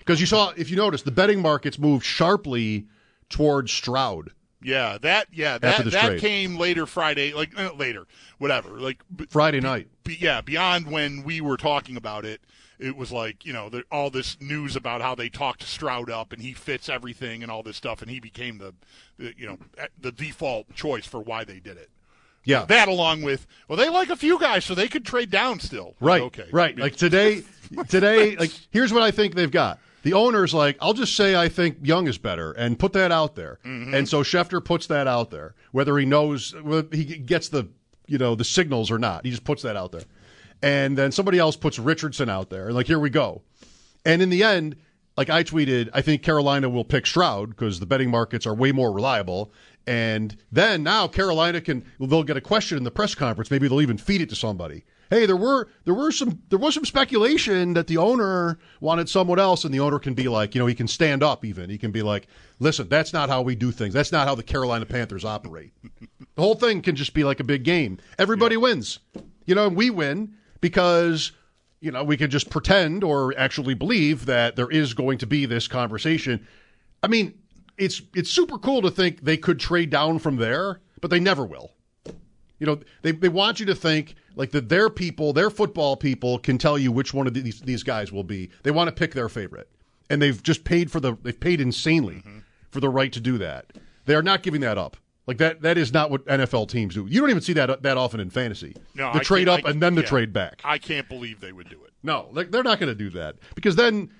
Because 0.00 0.20
you 0.20 0.26
saw, 0.26 0.52
if 0.56 0.70
you 0.70 0.76
notice, 0.76 1.02
the 1.02 1.10
betting 1.10 1.40
markets 1.40 1.78
moved 1.78 2.04
sharply 2.04 2.86
towards 3.28 3.72
Stroud. 3.72 4.32
Yeah, 4.60 4.98
that 5.02 5.28
yeah 5.32 5.58
that 5.58 5.84
that 5.84 6.06
trade. 6.06 6.20
came 6.20 6.56
later 6.56 6.86
Friday, 6.86 7.32
like 7.32 7.56
uh, 7.58 7.72
later, 7.74 8.06
whatever. 8.38 8.80
Like 8.80 9.02
b- 9.14 9.26
Friday 9.30 9.60
night. 9.60 9.88
be, 10.02 10.16
yeah, 10.20 10.40
beyond 10.40 10.90
when 10.90 11.22
we 11.22 11.40
were 11.40 11.56
talking 11.56 11.96
about 11.96 12.24
it, 12.24 12.40
it 12.78 12.96
was 12.96 13.12
like 13.12 13.46
you 13.46 13.52
know 13.52 13.68
the, 13.68 13.84
all 13.92 14.10
this 14.10 14.36
news 14.40 14.74
about 14.74 15.00
how 15.00 15.14
they 15.14 15.28
talked 15.28 15.62
Stroud 15.62 16.10
up 16.10 16.32
and 16.32 16.42
he 16.42 16.52
fits 16.52 16.88
everything 16.88 17.42
and 17.42 17.52
all 17.52 17.62
this 17.62 17.76
stuff, 17.76 18.02
and 18.02 18.10
he 18.10 18.18
became 18.18 18.58
the, 18.58 18.74
the 19.16 19.32
you 19.36 19.46
know 19.46 19.58
the 20.00 20.10
default 20.10 20.74
choice 20.74 21.06
for 21.06 21.20
why 21.20 21.44
they 21.44 21.60
did 21.60 21.76
it. 21.76 21.90
Yeah. 22.44 22.64
That 22.64 22.88
along 22.88 23.22
with 23.22 23.46
well, 23.68 23.76
they 23.76 23.88
like 23.88 24.08
a 24.08 24.16
few 24.16 24.38
guys, 24.40 24.64
so 24.64 24.74
they 24.74 24.88
could 24.88 25.04
trade 25.04 25.30
down 25.30 25.60
still. 25.60 25.94
Right. 26.00 26.22
Okay. 26.22 26.46
Right. 26.50 26.76
Like 26.76 26.96
today, 26.96 27.42
today, 27.88 28.36
like 28.36 28.50
here's 28.70 28.92
what 28.92 29.02
I 29.02 29.10
think 29.10 29.34
they've 29.34 29.50
got. 29.50 29.78
The 30.02 30.12
owner's 30.12 30.54
like, 30.54 30.76
I'll 30.80 30.94
just 30.94 31.16
say 31.16 31.34
I 31.34 31.48
think 31.48 31.78
Young 31.82 32.06
is 32.06 32.18
better 32.18 32.52
and 32.52 32.78
put 32.78 32.92
that 32.92 33.10
out 33.10 33.34
there. 33.34 33.58
Mm-hmm. 33.64 33.94
And 33.94 34.08
so 34.08 34.22
Schefter 34.22 34.64
puts 34.64 34.86
that 34.86 35.06
out 35.06 35.30
there, 35.30 35.54
whether 35.72 35.98
he 35.98 36.06
knows 36.06 36.54
whether 36.62 36.88
he 36.94 37.04
gets 37.04 37.48
the 37.48 37.68
you 38.06 38.18
know 38.18 38.34
the 38.34 38.44
signals 38.44 38.90
or 38.90 38.98
not. 38.98 39.24
He 39.24 39.30
just 39.30 39.44
puts 39.44 39.62
that 39.62 39.76
out 39.76 39.92
there. 39.92 40.04
And 40.62 40.98
then 40.98 41.12
somebody 41.12 41.38
else 41.38 41.56
puts 41.56 41.78
Richardson 41.78 42.28
out 42.28 42.50
there, 42.50 42.66
and 42.66 42.74
like 42.74 42.86
here 42.86 42.98
we 42.98 43.10
go. 43.10 43.42
And 44.04 44.22
in 44.22 44.30
the 44.30 44.42
end, 44.42 44.76
like 45.16 45.30
I 45.30 45.42
tweeted, 45.44 45.90
I 45.92 46.00
think 46.00 46.22
Carolina 46.22 46.68
will 46.68 46.84
pick 46.84 47.06
Stroud 47.06 47.50
because 47.50 47.80
the 47.80 47.86
betting 47.86 48.10
markets 48.10 48.46
are 48.46 48.54
way 48.54 48.72
more 48.72 48.92
reliable. 48.92 49.52
And 49.88 50.36
then 50.52 50.82
now 50.82 51.08
Carolina 51.08 51.62
can 51.62 51.82
they'll 51.98 52.22
get 52.22 52.36
a 52.36 52.42
question 52.42 52.76
in 52.76 52.84
the 52.84 52.90
press 52.90 53.14
conference. 53.14 53.50
Maybe 53.50 53.68
they'll 53.68 53.80
even 53.80 53.96
feed 53.96 54.20
it 54.20 54.28
to 54.28 54.36
somebody. 54.36 54.84
Hey, 55.08 55.24
there 55.24 55.34
were 55.34 55.68
there 55.86 55.94
were 55.94 56.12
some 56.12 56.42
there 56.50 56.58
was 56.58 56.74
some 56.74 56.84
speculation 56.84 57.72
that 57.72 57.86
the 57.86 57.96
owner 57.96 58.58
wanted 58.82 59.08
someone 59.08 59.38
else, 59.38 59.64
and 59.64 59.72
the 59.72 59.80
owner 59.80 59.98
can 59.98 60.12
be 60.12 60.28
like, 60.28 60.54
you 60.54 60.58
know, 60.58 60.66
he 60.66 60.74
can 60.74 60.88
stand 60.88 61.22
up 61.22 61.42
even. 61.42 61.70
He 61.70 61.78
can 61.78 61.90
be 61.90 62.02
like, 62.02 62.26
listen, 62.58 62.90
that's 62.90 63.14
not 63.14 63.30
how 63.30 63.40
we 63.40 63.54
do 63.54 63.72
things. 63.72 63.94
That's 63.94 64.12
not 64.12 64.28
how 64.28 64.34
the 64.34 64.42
Carolina 64.42 64.84
Panthers 64.84 65.24
operate. 65.24 65.72
the 66.00 66.42
whole 66.42 66.54
thing 66.54 66.82
can 66.82 66.94
just 66.94 67.14
be 67.14 67.24
like 67.24 67.40
a 67.40 67.44
big 67.44 67.62
game. 67.62 67.96
Everybody 68.18 68.58
wins. 68.58 68.98
You 69.46 69.54
know, 69.54 69.68
and 69.68 69.74
we 69.74 69.88
win 69.88 70.34
because 70.60 71.32
you 71.80 71.92
know, 71.92 72.04
we 72.04 72.18
can 72.18 72.28
just 72.28 72.50
pretend 72.50 73.04
or 73.04 73.32
actually 73.38 73.72
believe 73.72 74.26
that 74.26 74.56
there 74.56 74.68
is 74.68 74.92
going 74.92 75.16
to 75.16 75.26
be 75.26 75.46
this 75.46 75.66
conversation. 75.66 76.46
I 77.02 77.06
mean, 77.06 77.38
it's 77.78 78.02
it's 78.14 78.30
super 78.30 78.58
cool 78.58 78.82
to 78.82 78.90
think 78.90 79.22
they 79.22 79.36
could 79.36 79.58
trade 79.58 79.90
down 79.90 80.18
from 80.18 80.36
there, 80.36 80.80
but 81.00 81.10
they 81.10 81.20
never 81.20 81.44
will. 81.44 81.72
You 82.58 82.66
know, 82.66 82.80
they 83.02 83.12
they 83.12 83.28
want 83.28 83.60
you 83.60 83.66
to 83.66 83.74
think 83.74 84.16
like 84.34 84.50
that 84.50 84.68
their 84.68 84.90
people, 84.90 85.32
their 85.32 85.50
football 85.50 85.96
people 85.96 86.38
can 86.38 86.58
tell 86.58 86.78
you 86.78 86.92
which 86.92 87.14
one 87.14 87.26
of 87.26 87.34
these 87.34 87.60
these 87.60 87.82
guys 87.82 88.12
will 88.12 88.24
be. 88.24 88.50
They 88.62 88.70
want 88.70 88.88
to 88.88 88.94
pick 88.94 89.14
their 89.14 89.28
favorite. 89.28 89.68
And 90.10 90.22
they've 90.22 90.42
just 90.42 90.64
paid 90.64 90.90
for 90.90 91.00
the 91.00 91.16
they've 91.22 91.38
paid 91.38 91.60
insanely 91.60 92.16
mm-hmm. 92.16 92.38
for 92.70 92.80
the 92.80 92.88
right 92.88 93.12
to 93.12 93.20
do 93.20 93.38
that. 93.38 93.66
They 94.06 94.14
are 94.14 94.22
not 94.22 94.42
giving 94.42 94.62
that 94.62 94.78
up. 94.78 94.96
Like 95.26 95.36
that 95.38 95.60
that 95.60 95.76
is 95.76 95.92
not 95.92 96.10
what 96.10 96.24
NFL 96.24 96.68
teams 96.68 96.94
do. 96.94 97.06
You 97.06 97.20
don't 97.20 97.30
even 97.30 97.42
see 97.42 97.52
that 97.52 97.82
that 97.82 97.96
often 97.98 98.18
in 98.18 98.30
fantasy. 98.30 98.74
No, 98.94 99.12
the 99.12 99.20
I 99.20 99.22
trade 99.22 99.48
up 99.48 99.60
I- 99.64 99.70
and 99.70 99.82
then 99.82 99.94
the 99.94 100.00
yeah. 100.00 100.08
trade 100.08 100.32
back. 100.32 100.62
I 100.64 100.78
can't 100.78 101.08
believe 101.08 101.40
they 101.40 101.52
would 101.52 101.68
do 101.68 101.84
it. 101.84 101.92
No, 102.02 102.28
like 102.32 102.50
they're 102.50 102.62
not 102.62 102.80
going 102.80 102.88
to 102.88 102.94
do 102.94 103.10
that 103.10 103.36
because 103.54 103.76
then, 103.76 104.10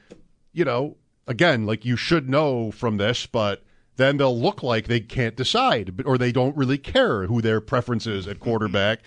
you 0.53 0.65
know, 0.65 0.97
again, 1.29 1.67
like 1.67 1.85
you 1.85 1.97
should 1.97 2.29
know 2.29 2.73
from 2.73 2.97
this, 2.97 3.27
but 3.27 3.63
then 3.97 4.17
they'll 4.17 4.39
look 4.39 4.63
like 4.63 4.87
they 4.87 5.01
can't 5.01 5.37
decide, 5.37 6.03
or 6.05 6.19
they 6.19 6.33
don't 6.33 6.57
really 6.57 6.79
care 6.79 7.27
who 7.27 7.41
their 7.41 7.61
preference 7.61 8.07
is 8.07 8.27
at 8.27 8.37
mm-hmm. 8.37 8.45
quarterback. 8.45 9.01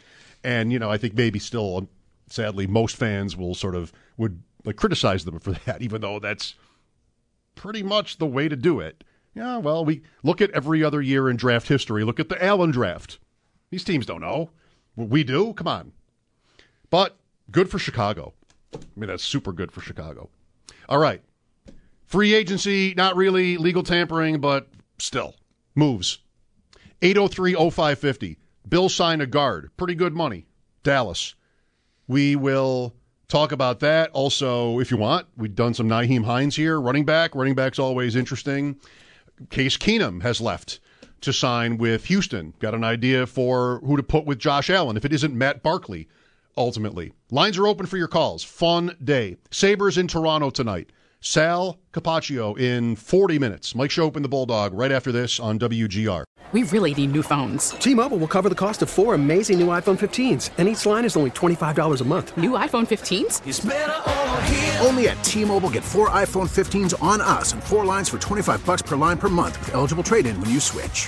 And 0.44 0.72
you 0.72 0.80
know, 0.80 0.90
I 0.90 0.98
think 0.98 1.16
maybe 1.16 1.40
still, 1.40 1.78
um, 1.78 1.90
sadly, 2.28 2.68
most 2.68 2.96
fans 2.96 3.36
will 3.36 3.56
sort 3.56 3.76
of 3.76 3.92
would 4.18 4.42
like 4.64 4.76
criticize 4.76 5.26
them 5.26 5.40
for 5.40 5.52
that, 5.66 5.82
even 5.82 6.02
though 6.02 6.20
that's 6.20 6.56
pretty 7.56 7.84
much 7.84 8.18
the 8.18 8.26
way 8.26 8.48
to 8.48 8.56
do 8.56 8.80
it. 8.80 9.04
Yeah, 9.34 9.58
well, 9.58 9.86
we 9.86 10.02
look 10.24 10.42
at 10.42 10.52
every 10.52 10.84
other 10.84 11.02
year 11.02 11.30
in 11.30 11.38
draft 11.38 11.68
history. 11.68 12.04
Look 12.04 12.20
at 12.20 12.30
the 12.30 12.44
Allen 12.44 12.72
draft. 12.72 13.18
These 13.70 13.86
teams 13.86 14.06
don't 14.06 14.20
know. 14.20 14.52
We 14.98 15.24
do. 15.24 15.54
Come 15.54 15.70
on. 15.70 15.94
But 16.90 17.16
good 17.50 17.72
for 17.72 17.80
Chicago. 17.80 18.34
I 18.74 18.80
mean, 18.98 19.08
that's 19.08 19.24
super 19.24 19.54
good 19.54 19.72
for 19.72 19.80
Chicago. 19.80 20.30
All 20.90 20.98
right. 20.98 21.22
Free 22.12 22.34
agency, 22.34 22.94
not 22.98 23.16
really 23.16 23.56
legal 23.56 23.84
tampering, 23.84 24.42
but 24.42 24.68
still. 25.00 25.34
Moves. 25.76 26.20
803 27.02 27.54
0550. 27.54 28.38
Bill 28.68 28.90
signed 28.90 29.22
a 29.22 29.26
guard. 29.26 29.72
Pretty 29.78 29.96
good 29.96 30.14
money. 30.14 30.46
Dallas. 30.84 31.36
We 32.10 32.36
will 32.36 32.94
talk 33.30 33.54
about 33.54 33.80
that. 33.80 34.12
Also, 34.12 34.80
if 34.80 34.92
you 34.92 34.98
want, 34.98 35.28
we've 35.38 35.56
done 35.56 35.74
some 35.74 35.88
Nyheim 35.88 36.26
Hines 36.26 36.58
here. 36.58 36.82
Running 36.82 37.06
back. 37.06 37.34
Running 37.34 37.56
back's 37.56 37.80
always 37.80 38.18
interesting. 38.18 38.76
Case 39.50 39.78
Keenum 39.78 40.22
has 40.22 40.42
left 40.42 40.82
to 41.22 41.32
sign 41.32 41.78
with 41.78 42.04
Houston. 42.08 42.54
Got 42.60 42.76
an 42.76 42.84
idea 42.84 43.26
for 43.26 43.80
who 43.86 43.96
to 43.96 44.04
put 44.04 44.26
with 44.26 44.38
Josh 44.38 44.70
Allen 44.70 44.98
if 44.98 45.06
it 45.06 45.14
isn't 45.14 45.34
Matt 45.34 45.64
Barkley, 45.64 46.10
ultimately. 46.58 47.14
Lines 47.30 47.58
are 47.58 47.68
open 47.68 47.86
for 47.86 47.96
your 47.96 48.10
calls. 48.10 48.44
Fun 48.44 48.98
day. 49.02 49.38
Sabres 49.50 49.98
in 49.98 50.10
Toronto 50.10 50.50
tonight. 50.50 50.90
Sal 51.22 51.78
Capaccio 51.94 52.58
in 52.58 52.96
40 52.96 53.38
minutes. 53.38 53.76
Mike 53.76 53.92
Schopp 53.92 54.16
and 54.16 54.26
the 54.26 54.30
Bulldog 54.30 54.74
right 54.74 54.92
after 54.92 55.12
this 55.12 55.40
on 55.40 55.60
WGR. 55.60 56.24
We 56.52 56.64
really 56.64 56.94
need 56.94 57.14
new 57.14 57.24
phones. 57.24 57.70
T-Mobile 57.70 58.18
will 58.18 58.28
cover 58.28 58.50
the 58.50 58.56
cost 58.56 58.82
of 58.82 58.90
four 58.90 59.14
amazing 59.14 59.58
new 59.58 59.68
iPhone 59.68 59.98
15s, 59.98 60.50
and 60.58 60.68
each 60.68 60.86
line 60.86 61.06
is 61.06 61.16
only 61.16 61.32
$25 61.32 62.02
a 62.02 62.04
month. 62.04 62.36
New 62.36 62.52
iPhone 62.52 62.86
15s? 62.86 64.86
Only 64.86 65.08
at 65.08 65.24
T-Mobile 65.24 65.70
get 65.70 65.84
four 65.84 66.10
iPhone 66.10 66.50
15s 66.50 67.02
on 67.02 67.22
us 67.22 67.54
and 67.54 67.64
four 67.64 67.86
lines 67.86 68.10
for 68.10 68.18
25 68.18 68.66
bucks 68.66 68.82
per 68.82 68.98
line 68.98 69.18
per 69.18 69.30
month 69.30 69.58
with 69.60 69.76
eligible 69.76 70.04
trade-in 70.04 70.42
when 70.42 70.50
you 70.50 70.60
switch. 70.60 71.08